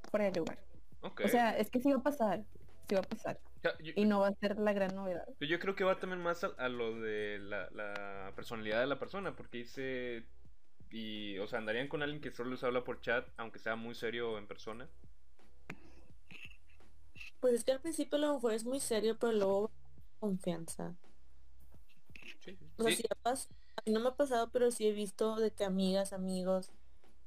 [0.09, 0.57] fuera de lugar.
[1.01, 2.43] O sea, es que sí va a pasar.
[2.87, 3.39] Sí va a pasar.
[3.63, 5.25] Yo, Y no va a ser la gran novedad.
[5.39, 8.99] yo creo que va también más a, a lo de la, la personalidad de la
[8.99, 9.35] persona.
[9.35, 10.25] Porque dice.
[10.93, 13.95] Y, o sea, andarían con alguien que solo les habla por chat, aunque sea muy
[13.95, 14.89] serio en persona.
[17.39, 19.71] Pues es que al principio a lo mejor es muy serio, pero luego
[20.19, 20.95] confianza.
[22.39, 22.97] Sí, O sea, sí.
[22.97, 25.63] sí ha pas- a mí no me ha pasado, pero sí he visto de que
[25.63, 26.71] amigas, amigos,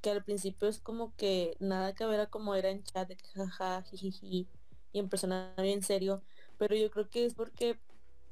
[0.01, 3.17] que al principio es como que nada que ver a como era en chat, de
[3.17, 4.49] que jaja, jijiji,
[4.93, 6.23] y en persona bien serio,
[6.57, 7.79] pero yo creo que es porque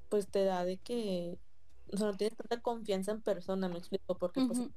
[0.10, 1.40] pues te da de que,
[1.94, 4.72] o sea, no tienes tanta confianza en persona, me explico, porque pues Ujú.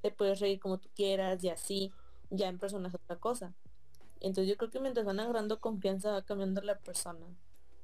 [0.00, 1.92] Te puedes reír como tú quieras y así,
[2.30, 3.54] ya en persona es otra cosa.
[4.20, 7.26] Entonces yo creo que mientras van agarrando confianza va cambiando la persona.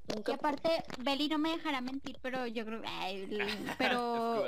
[0.08, 3.28] Y aparte, Beli no me dejará mentir, pero yo creo, ay,
[3.78, 4.44] pero,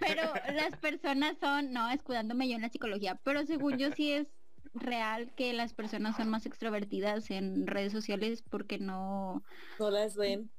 [0.00, 0.22] pero
[0.54, 4.26] las personas son, no, escudándome yo en la psicología, pero según yo sí es
[4.74, 9.42] real que las personas son más extrovertidas en redes sociales porque no,
[9.78, 10.50] no las ven.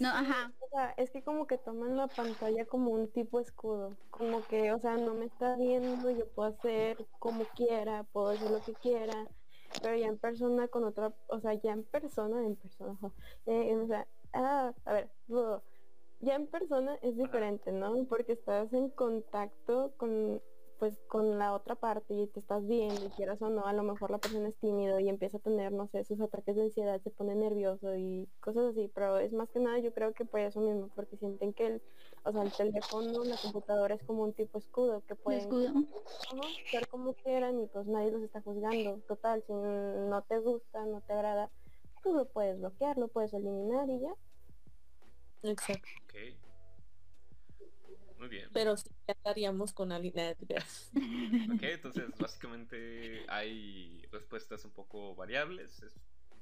[0.00, 0.50] No, ajá.
[0.60, 3.98] O sea, es que como que toman la pantalla como un tipo escudo.
[4.10, 8.50] Como que, o sea, no me está viendo, yo puedo hacer como quiera, puedo hacer
[8.50, 9.28] lo que quiera.
[9.82, 12.98] Pero ya en persona con otra, o sea, ya en persona, en persona,
[13.46, 15.10] eh, o sea, ah, a ver,
[16.20, 18.04] ya en persona es diferente, ¿no?
[18.08, 20.40] Porque estás en contacto con,
[20.80, 23.82] pues, con la otra parte y te estás viendo, y quieras o no, a lo
[23.82, 26.98] mejor la persona es tímido y empieza a tener, no sé, sus ataques de ansiedad,
[27.02, 30.40] se pone nervioso y cosas así, pero es más que nada yo creo que por
[30.40, 31.82] eso mismo, porque sienten que el,
[32.24, 35.74] o sea, el teléfono, la computadora es como un tipo escudo que pueden escudo.
[36.70, 38.96] Ser como quieran y pues nadie los está juzgando.
[39.06, 41.50] Total, si no te gusta, no te agrada,
[42.02, 44.14] tú lo puedes bloquear, lo puedes eliminar y ya.
[45.42, 45.88] Exacto.
[46.04, 46.49] Ok.
[48.20, 48.50] Muy bien.
[48.52, 50.12] Pero sí ya estaríamos con alguien.
[50.12, 50.92] Creas.
[51.54, 55.94] Ok, entonces básicamente hay respuestas un poco variables, es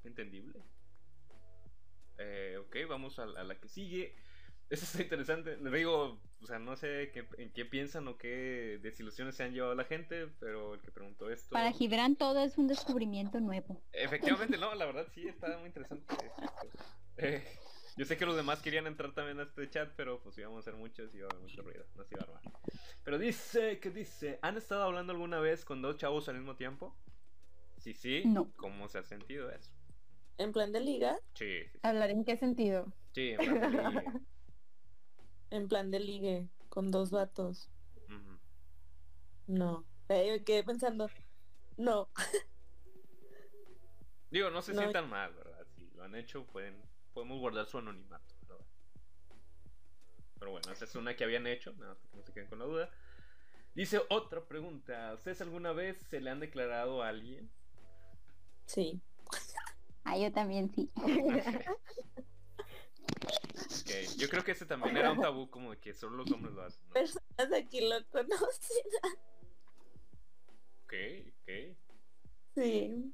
[0.02, 0.60] entendible.
[2.18, 4.16] Eh, ok, vamos a, a la que sigue.
[4.70, 5.56] Eso está interesante.
[5.56, 9.52] Les digo, o sea, no sé qué, en qué piensan o qué desilusiones se han
[9.52, 11.50] llevado la gente, pero el que preguntó esto...
[11.50, 13.80] Para Gibran todo es un descubrimiento nuevo.
[13.92, 16.04] Efectivamente, no, la verdad sí, está muy interesante.
[17.20, 17.42] Eh,
[17.98, 20.70] yo sé que los demás querían entrar también a este chat, pero pues íbamos a
[20.70, 22.42] ser muchos y iba a haber mucho ruido, no se iba a armar.
[23.04, 24.38] Pero dice, ¿qué dice?
[24.42, 26.96] ¿Han estado hablando alguna vez con dos chavos al mismo tiempo?
[27.76, 28.22] Sí, sí.
[28.24, 28.50] No.
[28.56, 29.70] ¿Cómo se ha sentido eso?
[30.38, 31.78] En plan de liga, Sí, sí, sí.
[31.82, 32.92] ¿Hablar en qué sentido?
[33.12, 34.04] Sí, en plan de ligue.
[35.50, 37.70] en plan de ligue, con dos vatos.
[39.48, 39.84] No.
[40.10, 41.08] Eh, me quedé pensando.
[41.78, 42.10] No.
[44.30, 44.80] Digo, no se No.
[44.82, 45.66] sientan mal, ¿verdad?
[45.74, 46.76] Si lo han hecho, pueden,
[47.18, 48.64] podemos guardar su anonimato, ¿verdad?
[50.38, 52.60] Pero bueno, esa es una que habían hecho, nada más que no se queden con
[52.60, 52.90] la duda.
[53.74, 57.50] Dice otra pregunta, ¿ustedes alguna vez se le han declarado a alguien?
[58.66, 59.02] Sí.
[60.04, 60.88] Ah, yo también sí.
[60.94, 61.10] Ok,
[64.16, 66.62] Yo creo que ese también era un tabú como de que solo los hombres lo
[66.62, 66.92] hacen, ¿no?
[66.94, 68.86] Personas aquí lo conocen.
[70.84, 70.94] Ok,
[71.42, 71.50] ok.
[72.54, 73.12] Sí.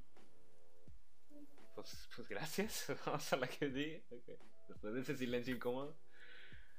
[1.75, 2.87] Pues, pues gracias.
[3.07, 4.05] Vamos a la que sigue.
[4.11, 4.39] ok.
[4.68, 5.97] Después de ese silencio incómodo.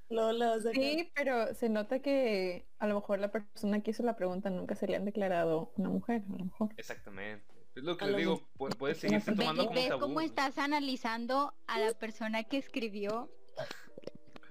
[0.10, 4.04] Lola, o sea, Sí, pero se nota que a lo mejor la persona que hizo
[4.04, 6.70] la pregunta nunca se le han declarado una mujer, a lo mejor.
[6.78, 7.43] Exactamente.
[7.76, 8.72] Es lo que lo digo, mejor.
[8.72, 10.02] pu- puede seguirse tomando como ¿Ves tabú.
[10.02, 13.30] cómo estás analizando a la persona que escribió?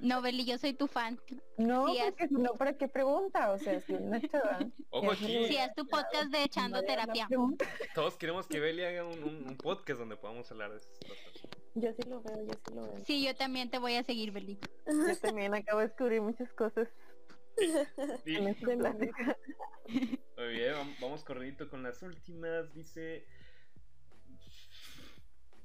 [0.04, 1.18] No, Beli, yo soy tu fan.
[1.56, 3.50] No, Sí, porque si no, ¿para qué pregunta?
[3.52, 4.58] O sea, si una chava...
[4.90, 5.46] Ojo aquí.
[5.48, 7.26] Si es tu podcast de Echando Terapia.
[7.94, 11.48] Todos queremos que Beli haga un, un- un podcast donde podamos hablar de esas cosas.
[11.74, 13.04] Yo sí lo veo, yo sí lo veo.
[13.04, 14.58] Sí, yo también te voy a seguir, Beli.
[14.86, 16.86] Yo también acabo de descubrir muchas cosas
[18.26, 19.36] en esta plática.
[19.88, 22.72] Muy bien, vam- vamos corridito con las últimas.
[22.74, 23.26] Dice.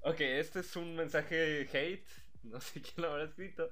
[0.01, 2.07] Ok, este es un mensaje hate.
[2.43, 3.69] No sé quién lo habrá escrito.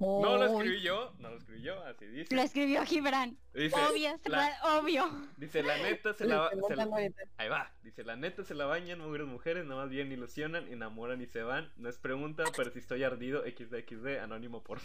[0.00, 2.34] No lo escribí yo, no lo escribí yo, así dice.
[2.34, 3.36] Lo escribió Gibran.
[3.52, 5.04] Dice, Obvio, la, obvio.
[5.36, 6.88] dice, la neta se la, se la-.
[7.36, 11.20] Ahí va, dice, la neta se la bañan, mugres mujeres, nada más bien ilusionan, enamoran
[11.20, 11.70] y se van.
[11.76, 14.80] No es pregunta, pero si estoy ardido, XDXD, anónimo, por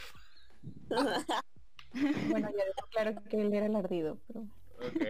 [1.93, 4.41] Bueno, ya dejó claro que él era el ardido, pero...
[4.79, 5.01] Ok,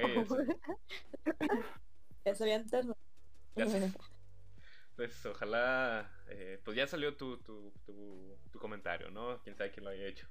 [2.25, 2.45] eso.
[2.45, 2.95] ya terno.
[3.55, 3.91] Ya sé.
[4.95, 9.39] Pues ojalá, eh, pues ya salió tu, tu, tu, tu comentario, ¿no?
[9.43, 10.27] Quién sabe quién lo haya hecho.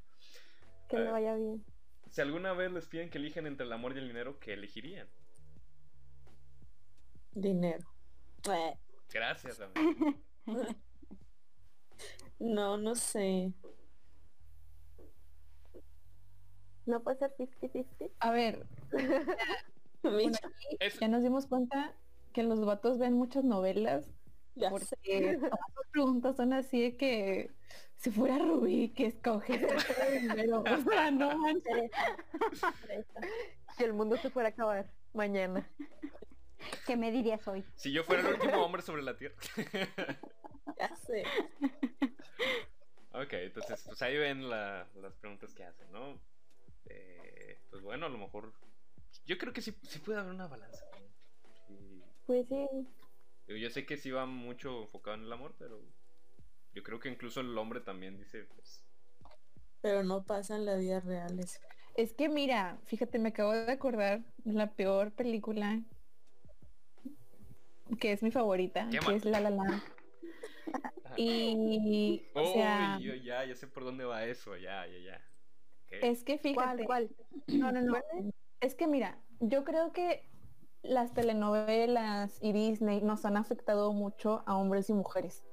[0.89, 1.13] Que le ver.
[1.13, 1.63] vaya bien.
[2.11, 5.07] Si alguna vez les piden que elijan entre el amor y el dinero, ¿qué elegirían?
[7.33, 7.87] Dinero.
[8.51, 8.75] Eh,
[9.13, 10.15] Gracias, amigo.
[12.41, 13.53] No, no sé.
[16.85, 18.11] No puede ser 50-50.
[18.21, 18.67] A ver,
[20.81, 21.95] Es- ya nos dimos cuenta
[22.35, 24.11] que los vatos ven muchas novelas
[24.57, 24.71] ya sé.
[24.71, 27.51] porque todas las preguntas son así de que
[27.97, 29.67] si fuera Rubí que escoge
[30.35, 31.91] pero o sea no manches
[33.77, 35.69] Si el mundo se fuera a acabar mañana.
[36.87, 37.65] ¿Qué me dirías hoy?
[37.75, 39.37] si yo fuera el último hombre sobre la tierra.
[40.79, 41.23] Ya sé.
[43.13, 46.19] ok, entonces, pues ahí ven la- las preguntas que hacen, ¿no?
[46.87, 48.53] Eh, pues bueno, a lo mejor...
[49.27, 50.85] Yo creo que sí, sí puede haber una balanza.
[52.27, 52.67] Pues sí,
[53.47, 55.81] Yo sé que sí va mucho enfocado en el amor, pero
[56.75, 58.83] yo creo que incluso el hombre también dice, pues,
[59.83, 61.61] Pero no pasa en la vida real eso.
[61.97, 65.81] es que mira fíjate me acabo de acordar de la peor película
[68.01, 69.15] que es mi favorita Qué que mal.
[69.17, 69.83] es La La Land
[71.17, 75.21] y o sea Uy, yo ya, ya sé por dónde va eso, ya, ya, ya.
[76.01, 77.09] Es que fíjate ¿cuál?
[77.09, 77.17] ¿Cuál?
[77.47, 77.95] No, no, no.
[78.61, 80.25] Es que mira, yo creo que
[80.85, 85.45] las telenovelas y Disney nos han afectado mucho a hombres y mujeres.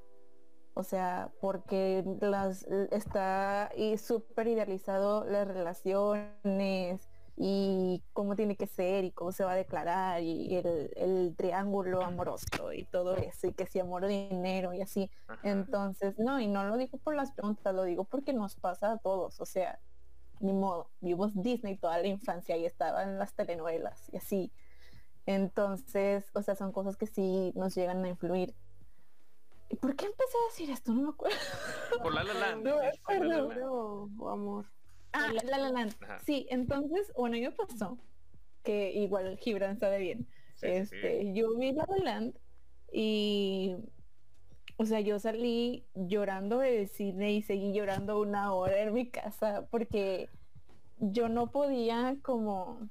[0.73, 9.03] O sea, porque las está y súper idealizado las relaciones y cómo tiene que ser
[9.03, 13.53] y cómo se va a declarar y el, el triángulo amoroso y todo eso y
[13.53, 15.09] que si amor o dinero y así.
[15.27, 15.39] Ajá.
[15.49, 18.97] Entonces, no, y no lo digo por las preguntas, lo digo porque nos pasa a
[18.97, 19.79] todos, o sea,
[20.39, 24.51] ni modo, vimos Disney toda la infancia y estaban las telenovelas y así.
[25.25, 28.53] Entonces, o sea, son cosas que sí nos llegan a influir.
[29.69, 30.91] ¿Y por qué empecé a decir esto?
[30.93, 31.37] No me acuerdo.
[32.03, 32.63] Por La La Land.
[32.63, 33.47] No me dijiste La La acuerdo.
[33.47, 33.53] Land.
[33.53, 34.65] Pero, o amor.
[35.13, 35.95] Ah, La La Land.
[36.01, 36.19] Ajá.
[36.19, 37.97] Sí, entonces, bueno, a mí me pasó
[38.63, 40.27] que igual Gibran sabe bien.
[40.55, 40.95] Sí, sí, sí.
[40.97, 42.35] este, yo vi La La Land
[42.91, 43.77] y
[44.81, 49.67] o sea, yo salí llorando del cine y seguí llorando una hora en mi casa
[49.69, 50.27] porque
[50.97, 52.89] yo no podía como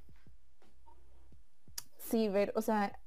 [2.11, 2.99] sí ver, o sea,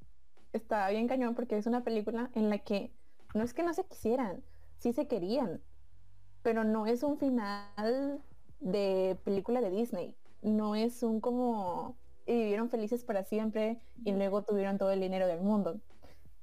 [0.53, 2.91] estaba bien cañón porque es una película en la que
[3.35, 4.43] no es que no se quisieran,
[4.79, 5.61] sí se querían,
[6.43, 8.21] pero no es un final
[8.61, 11.97] de película de Disney, no es un como
[12.27, 15.81] y vivieron felices para siempre y luego tuvieron todo el dinero del mundo.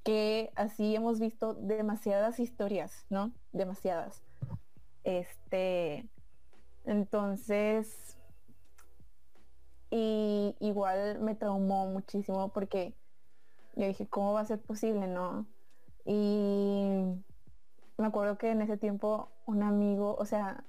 [0.03, 3.31] Que así hemos visto demasiadas historias, ¿no?
[3.51, 4.23] Demasiadas.
[5.03, 6.07] Este,
[6.85, 8.17] entonces,
[9.91, 12.95] y igual me traumó muchísimo porque
[13.75, 15.45] yo dije, ¿cómo va a ser posible, no?
[16.05, 17.03] Y
[17.97, 20.63] me acuerdo que en ese tiempo un amigo, o sea,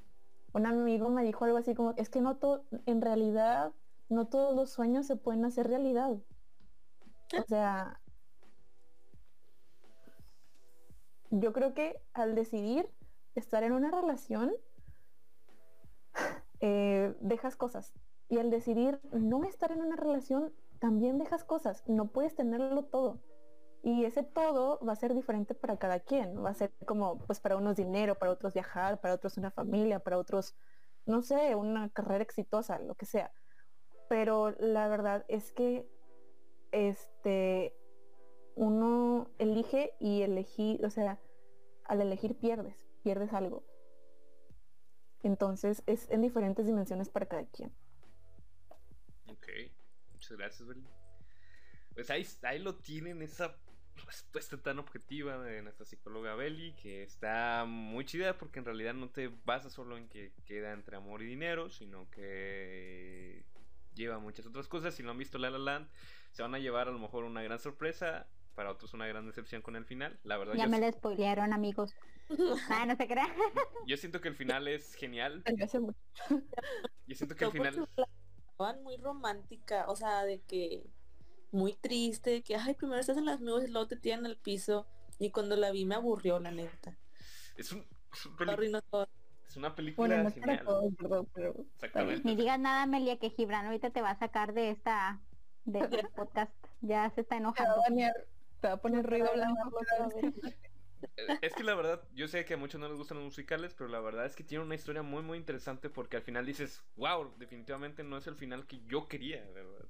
[0.53, 3.73] un amigo me dijo algo así como, es que no todo, en realidad,
[4.09, 6.11] no todos los sueños se pueden hacer realidad.
[6.11, 8.01] O sea,
[11.31, 12.91] yo creo que al decidir
[13.37, 14.53] estar en una relación,
[16.61, 17.95] eh, dejas cosas.
[18.33, 21.85] Y al decidir no estar en una relación, también dejas cosas.
[21.87, 23.21] No puedes tenerlo todo.
[23.83, 26.43] Y ese todo va a ser diferente para cada quien.
[26.43, 29.99] Va a ser como, pues para unos dinero, para otros viajar, para otros una familia,
[29.99, 30.55] para otros,
[31.05, 33.35] no sé, una carrera exitosa, lo que sea.
[34.09, 35.87] Pero la verdad es que
[36.71, 37.77] este
[38.55, 41.21] uno elige y elegir, o sea,
[41.85, 43.63] al elegir pierdes, pierdes algo.
[45.23, 47.75] Entonces es en diferentes dimensiones para cada quien.
[50.23, 50.87] Muchas gracias, Beli.
[51.95, 53.57] Pues ahí, ahí lo tienen, esa
[54.07, 59.11] respuesta tan objetiva de nuestra psicóloga Beli, que está muy chida porque en realidad no
[59.11, 63.45] te basas solo en que queda entre amor y dinero, sino que
[63.95, 64.95] lleva muchas otras cosas.
[64.95, 65.89] Si no han visto La La Land,
[66.31, 69.61] se van a llevar a lo mejor una gran sorpresa, para otros una gran decepción
[69.61, 70.21] con el final.
[70.23, 71.97] La verdad, Ya me lo spoilearon, amigos.
[72.71, 73.29] Ah, no se crean.
[73.89, 75.43] yo siento que el final es genial.
[77.09, 77.89] Yo siento que el final...
[78.83, 80.85] muy romántica, o sea, de que
[81.51, 84.37] muy triste, de que ay, primero estás en las nubes y luego te tiran al
[84.37, 84.87] piso.
[85.19, 86.97] Y cuando la vi me aburrió, la neta.
[87.57, 88.53] Es, un- es un peli-
[89.49, 90.31] es una película Bueno,
[91.75, 92.23] Exactamente.
[92.27, 95.21] Ni digas nada, Amelia, que Gibran ahorita te va a sacar de esta
[95.65, 96.53] de- del podcast.
[96.81, 97.83] Ya se está te va a enojando.
[97.89, 98.15] banear,
[98.61, 99.79] te va a poner ruido blanco.
[101.17, 103.75] Eh, Es que la verdad, yo sé que a muchos no les gustan los musicales,
[103.75, 106.83] pero la verdad es que tiene una historia muy muy interesante porque al final dices,
[106.97, 109.89] wow, definitivamente no es el final que yo quería, ¿verdad?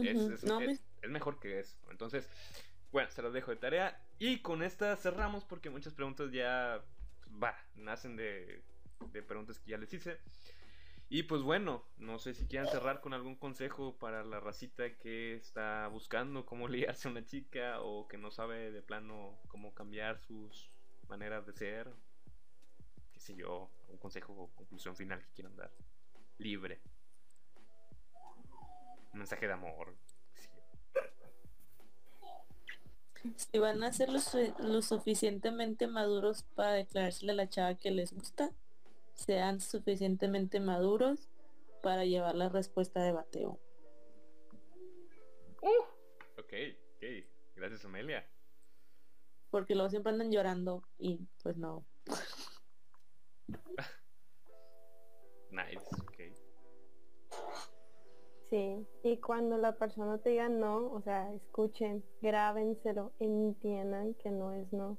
[0.00, 0.66] Es, No, es- me-
[1.02, 1.78] es mejor que eso.
[1.90, 2.30] Entonces,
[2.92, 4.06] bueno, se los dejo de tarea.
[4.18, 6.84] Y con esta cerramos porque muchas preguntas ya,
[7.26, 8.64] va, nacen de,
[9.00, 10.20] de preguntas que ya les hice.
[11.12, 15.34] Y pues bueno, no sé si quieran cerrar con algún consejo para la racita que
[15.34, 20.20] está buscando cómo liarse a una chica o que no sabe de plano cómo cambiar
[20.20, 20.70] sus
[21.08, 21.92] maneras de ser.
[23.12, 25.72] Qué sé yo, un consejo o conclusión final que quieran dar.
[26.38, 26.80] Libre.
[29.12, 29.96] Un mensaje de amor.
[33.34, 38.52] si van a ser lo suficientemente maduros para declarársele a la chava que les gusta,
[39.20, 41.28] sean suficientemente maduros
[41.82, 43.60] para llevar la respuesta de bateo.
[46.38, 46.52] Ok,
[46.96, 47.04] ok.
[47.54, 48.26] Gracias, Amelia.
[49.50, 51.84] Porque luego siempre andan llorando y pues no.
[55.50, 56.14] Nice, ok.
[58.48, 64.52] Sí, y cuando la persona te diga no, o sea, escuchen, grábenselo, entiendan que no
[64.52, 64.96] es no.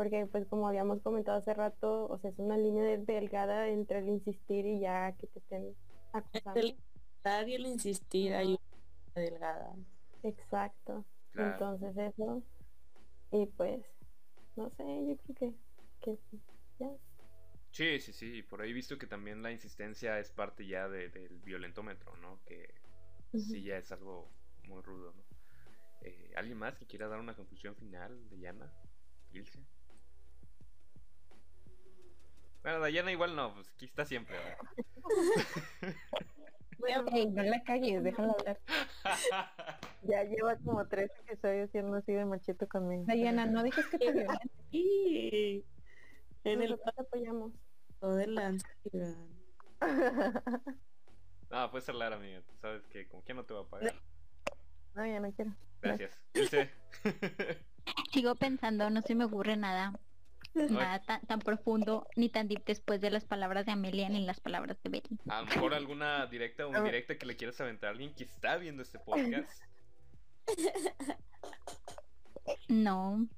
[0.00, 3.98] Porque pues como habíamos comentado hace rato, o sea, es una línea de- delgada entre
[3.98, 5.76] el insistir y ya que te estén
[6.14, 6.58] acosando.
[6.58, 8.46] El insistir y el insistir hay
[9.14, 9.74] una delgada.
[10.22, 11.04] Exacto.
[11.32, 11.52] Claro.
[11.52, 12.42] Entonces eso,
[13.30, 13.84] y pues,
[14.56, 15.54] no sé, yo creo que,
[16.00, 16.40] que sí,
[16.78, 16.88] ya.
[17.72, 18.42] Sí, sí, sí.
[18.42, 22.40] Por ahí he visto que también la insistencia es parte ya de- del violentómetro, ¿no?
[22.46, 22.72] Que
[23.34, 24.30] sí ya es algo
[24.66, 25.24] muy rudo, ¿no?
[26.00, 28.72] Eh, ¿Alguien más que quiera dar una conclusión final de Yana?
[29.32, 29.60] Ilse.
[32.62, 34.36] Bueno, Dayana igual no, pues aquí está siempre.
[34.36, 34.58] ¿verdad?
[36.80, 38.58] Voy a Ey, no la cagues, déjala hablar.
[40.02, 43.04] Ya lleva como tres episodios siendo así de machito conmigo.
[43.06, 44.50] Diana, no dejes que te violenten.
[44.70, 45.62] Y
[46.44, 47.52] en el te apoyamos.
[48.00, 48.66] lanza.
[48.90, 49.28] Iván.
[51.50, 52.40] no, puedes hablar, amiga.
[52.62, 53.94] Sabes que como que no te va a pagar.
[54.94, 55.54] No, ya no quiero.
[55.82, 56.18] Gracias.
[58.10, 59.92] Sigo pensando, no se me ocurre nada.
[60.54, 64.40] Nada tan, tan profundo ni tan deep después de las palabras de Amelia ni las
[64.40, 65.16] palabras de Betty.
[65.28, 68.56] A lo mejor alguna directa o indirecta que le quieras aventar a alguien que está
[68.56, 69.62] viendo este podcast.
[72.68, 73.28] No,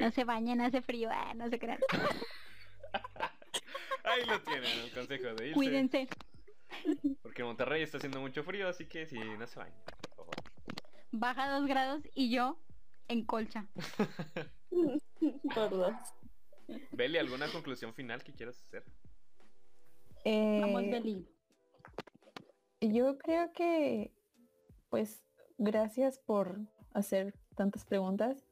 [0.00, 1.78] no se bañen, hace frío, ah, no se crean.
[4.04, 5.54] Ahí lo tienen, el consejo de Ilse.
[5.54, 6.08] Cuídense.
[7.22, 10.34] Porque Monterrey está haciendo mucho frío, así que si no se bañen, por favor.
[11.12, 12.58] Baja dos grados y yo
[13.08, 13.66] en colcha.
[15.54, 15.94] Por dos.
[16.92, 18.84] Beli, ¿alguna conclusión final que quieras hacer?
[20.24, 21.28] Vamos, Eh, Beli.
[22.80, 24.12] Yo creo que,
[24.90, 25.22] pues,
[25.58, 26.58] gracias por
[26.92, 28.44] hacer tantas preguntas,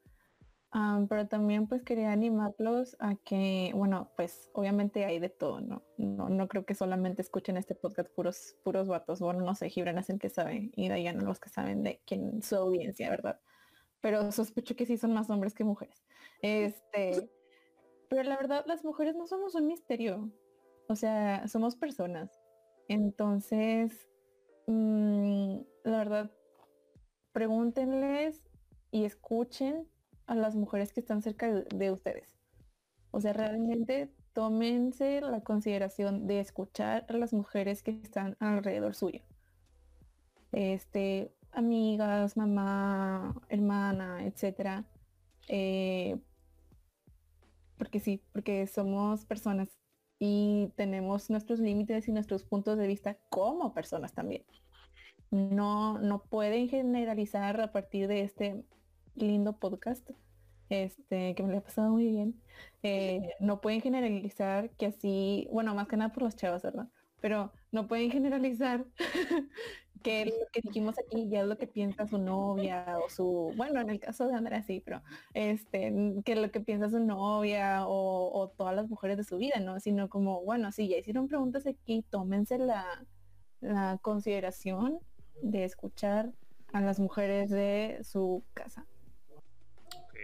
[1.09, 5.82] pero también pues quería animarlos a que, bueno, pues obviamente hay de todo, ¿no?
[5.98, 9.98] No, no creo que solamente escuchen este podcast puros, puros vatos, bueno, no sé, Gibran
[9.98, 13.40] es el que sabe y Diana los que saben de quién su audiencia, ¿verdad?
[14.05, 16.05] Pero sospecho que sí son más hombres que mujeres.
[16.43, 17.31] Este,
[18.10, 20.31] pero la verdad, las mujeres no somos un misterio,
[20.90, 22.31] o sea, somos personas.
[22.86, 24.06] Entonces,
[24.66, 26.31] mm, la verdad,
[27.32, 28.47] pregúntenles
[28.90, 29.89] y escuchen
[30.26, 32.36] a las mujeres que están cerca de, de ustedes.
[33.10, 39.22] O sea, realmente tómense la consideración de escuchar a las mujeres que están alrededor suyo.
[40.52, 44.85] Este, amigas, mamá, hermana, etcétera.
[45.48, 46.18] Eh,
[47.78, 49.68] porque sí, porque somos personas
[50.18, 54.44] y tenemos nuestros límites y nuestros puntos de vista como personas también.
[55.31, 58.64] No, no pueden generalizar a partir de este
[59.16, 60.09] lindo podcast,
[60.68, 62.40] este, que me lo he pasado muy bien.
[62.82, 66.89] Eh, no pueden generalizar que así, bueno, más que nada por las chavas, ¿verdad?
[67.20, 68.86] Pero no pueden generalizar
[70.05, 73.81] que lo que dijimos aquí ya es lo que piensa su novia o su, bueno,
[73.81, 75.02] en el caso de Andrea sí, pero
[75.32, 75.93] este,
[76.24, 79.81] que lo que piensa su novia o, o todas las mujeres de su vida, ¿no?
[79.81, 82.85] Sino como, bueno, si ya hicieron preguntas aquí, tómense la,
[83.60, 85.01] la consideración
[85.43, 86.31] de escuchar
[86.74, 88.86] a las mujeres de su casa.
[90.05, 90.18] Ok,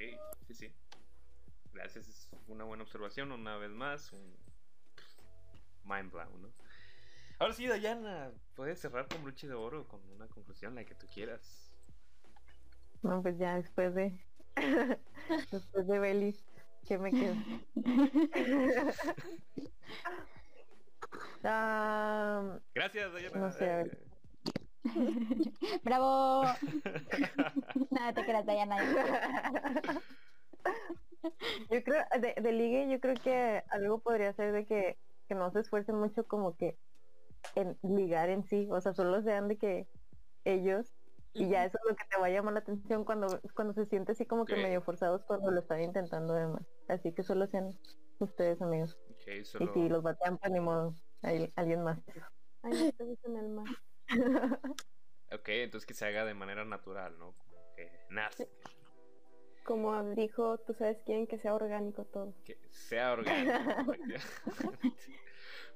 [0.47, 0.73] sí, sí.
[1.73, 4.13] Gracias, es una buena observación, una vez más.
[4.13, 4.37] Un
[5.85, 6.49] mind blown, ¿no?
[7.41, 11.07] Ahora sí, Dayana, puedes cerrar con broche de oro con una conclusión, la que tú
[11.07, 11.73] quieras.
[13.03, 14.13] No, pues ya después de
[15.51, 16.45] después de Belis,
[16.87, 17.35] ¿qué me queda?
[21.43, 23.39] Ah, Gracias, Dayana.
[23.39, 23.99] No sé, a ver.
[25.83, 26.43] ¡Bravo!
[27.91, 28.77] Nada te creas, Dayana.
[31.71, 35.51] yo creo, de, de ligue, yo creo que algo podría ser de que, que no
[35.51, 36.77] se esfuercen mucho como que
[37.55, 39.89] en ligar en sí, o sea, solo sean de que
[40.45, 40.95] ellos
[41.33, 43.87] y ya eso es lo que te va a llamar la atención cuando cuando se
[43.87, 46.63] siente así como que medio forzados cuando lo están intentando además.
[46.89, 47.69] Así que solo sean
[48.19, 48.99] ustedes amigos.
[49.11, 49.73] Ok, Y solo...
[49.73, 51.99] si los batean, pues ni modo, hay alguien más.
[52.63, 52.93] Ay,
[53.25, 53.67] en el mar.
[55.33, 57.35] Ok, entonces que se haga de manera natural, ¿no?
[57.39, 58.51] Como que nace.
[59.65, 62.35] Como dijo, tú sabes quién, que sea orgánico todo.
[62.45, 63.93] que sea orgánico.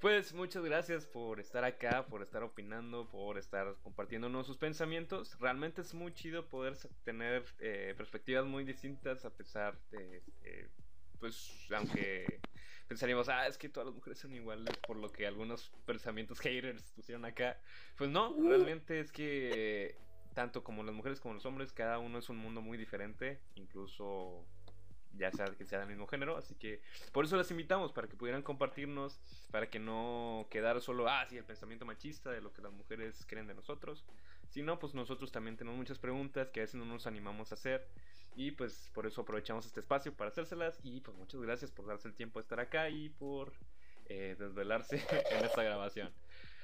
[0.05, 5.35] pues muchas gracias por estar acá, por estar opinando, por estar compartiéndonos sus pensamientos.
[5.41, 10.69] Realmente es muy chido poder tener eh, perspectivas muy distintas a pesar de, este,
[11.19, 12.39] pues, aunque
[12.87, 16.93] pensaríamos, ah, es que todas las mujeres son iguales por lo que algunos pensamientos haters
[16.95, 17.59] pusieron acá.
[17.97, 19.97] Pues no, realmente es que
[20.35, 24.45] tanto como las mujeres como los hombres, cada uno es un mundo muy diferente, incluso
[25.17, 26.81] ya sea que sea del mismo género, así que
[27.13, 29.21] por eso las invitamos, para que pudieran compartirnos,
[29.51, 33.47] para que no quedara solo, ah, el pensamiento machista de lo que las mujeres creen
[33.47, 34.05] de nosotros,
[34.49, 37.87] sino pues nosotros también tenemos muchas preguntas que a veces no nos animamos a hacer
[38.37, 42.09] y pues por eso aprovechamos este espacio para hacérselas y pues muchas gracias por darse
[42.09, 43.53] el tiempo de estar acá y por
[44.07, 44.97] eh, desvelarse
[45.31, 46.13] en esta grabación.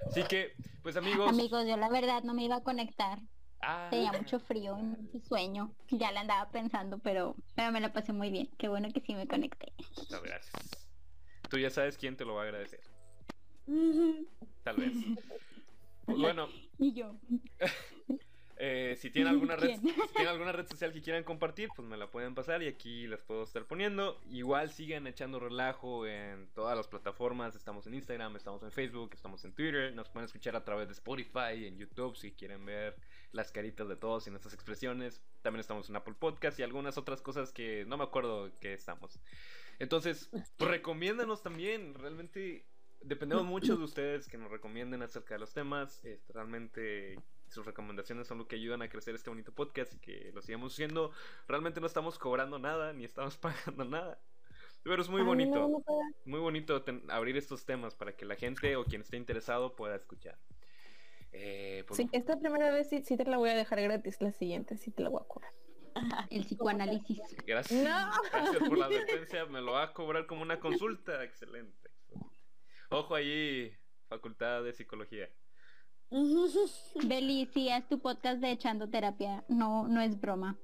[0.06, 1.28] Así que, pues amigos...
[1.28, 3.18] Amigos, yo la verdad no me iba a conectar.
[3.62, 5.74] Ah, Tenía mucho frío y mucho sueño.
[5.90, 8.48] Ya la andaba pensando, pero, pero me la pasé muy bien.
[8.58, 9.72] Qué bueno que sí me conecté.
[9.96, 10.70] muchas gracias.
[11.48, 12.80] Tú ya sabes quién te lo va a agradecer,
[14.62, 14.92] tal vez.
[16.06, 17.14] Bueno, Y yo.
[18.62, 21.96] Eh, si, tienen alguna red, si tienen alguna red social que quieran compartir, pues me
[21.96, 24.20] la pueden pasar y aquí las puedo estar poniendo.
[24.30, 27.56] Igual sigan echando relajo en todas las plataformas.
[27.56, 29.94] Estamos en Instagram, estamos en Facebook, estamos en Twitter.
[29.94, 32.96] Nos pueden escuchar a través de Spotify, en YouTube, si quieren ver
[33.32, 35.22] las caritas de todos y nuestras expresiones.
[35.42, 39.20] También estamos en Apple Podcast y algunas otras cosas que no me acuerdo que estamos.
[39.78, 41.94] Entonces, pues recomiéndanos también.
[41.94, 42.66] Realmente
[43.02, 46.04] dependemos mucho de ustedes que nos recomienden acerca de los temas.
[46.04, 50.30] Este, realmente sus recomendaciones son lo que ayudan a crecer este bonito podcast y que
[50.34, 51.12] lo sigamos haciendo.
[51.48, 54.20] Realmente no estamos cobrando nada ni estamos pagando nada.
[54.82, 55.82] Pero es muy bonito,
[56.24, 60.38] muy bonito abrir estos temas para que la gente o quien esté interesado pueda escuchar.
[61.32, 64.32] Eh, pues, Sí, esta primera vez sí, sí te la voy a dejar gratis, la
[64.32, 65.52] siguiente sí te la voy a cobrar.
[66.30, 67.20] El psicoanálisis.
[67.46, 67.82] Gracias.
[67.82, 68.10] No.
[68.32, 69.44] Gracias por la advertencia.
[69.46, 71.22] Me lo va a cobrar como una consulta.
[71.24, 71.90] Excelente.
[72.90, 73.72] Ojo ahí,
[74.08, 75.28] Facultad de Psicología.
[77.04, 79.44] Beli, sí, haz tu podcast de echando terapia.
[79.48, 80.58] No, no es broma.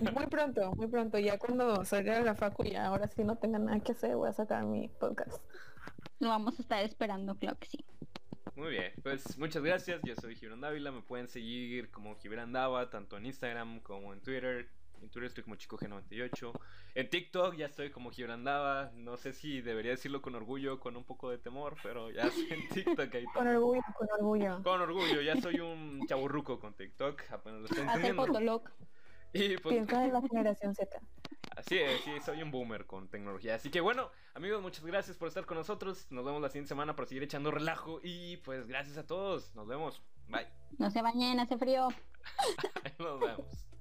[0.00, 3.60] Muy pronto, muy pronto, ya cuando salga de la facu y ahora sí no tenga
[3.60, 5.40] nada que hacer, voy a sacar mi podcast.
[6.18, 7.84] Lo vamos a estar esperando, claro que sí.
[8.54, 10.00] Muy bien, pues muchas gracias.
[10.04, 10.92] Yo soy Gibran Dávila.
[10.92, 14.68] Me pueden seguir como Gibran Dava, tanto en Instagram como en Twitter.
[15.00, 16.52] En Twitter estoy como ChicoG98.
[16.94, 18.92] En TikTok ya estoy como Gibran Dava.
[18.94, 22.48] No sé si debería decirlo con orgullo con un poco de temor, pero ya estoy
[22.50, 23.24] en TikTok ahí.
[23.34, 24.62] Con orgullo, con orgullo.
[24.62, 27.22] Con orgullo, ya soy un chaburruco con TikTok.
[27.30, 28.62] Apenas lo estoy el entendiendo.
[29.32, 31.00] Y pues Piensa en la generación Z.
[31.56, 33.54] Así es, sí, soy un boomer con tecnología.
[33.54, 36.06] Así que bueno, amigos, muchas gracias por estar con nosotros.
[36.10, 38.00] Nos vemos la siguiente semana para seguir echando relajo.
[38.02, 39.54] Y pues gracias a todos.
[39.54, 40.02] Nos vemos.
[40.28, 40.48] Bye.
[40.78, 41.88] No se bañen, hace frío.
[42.98, 43.71] Nos vemos.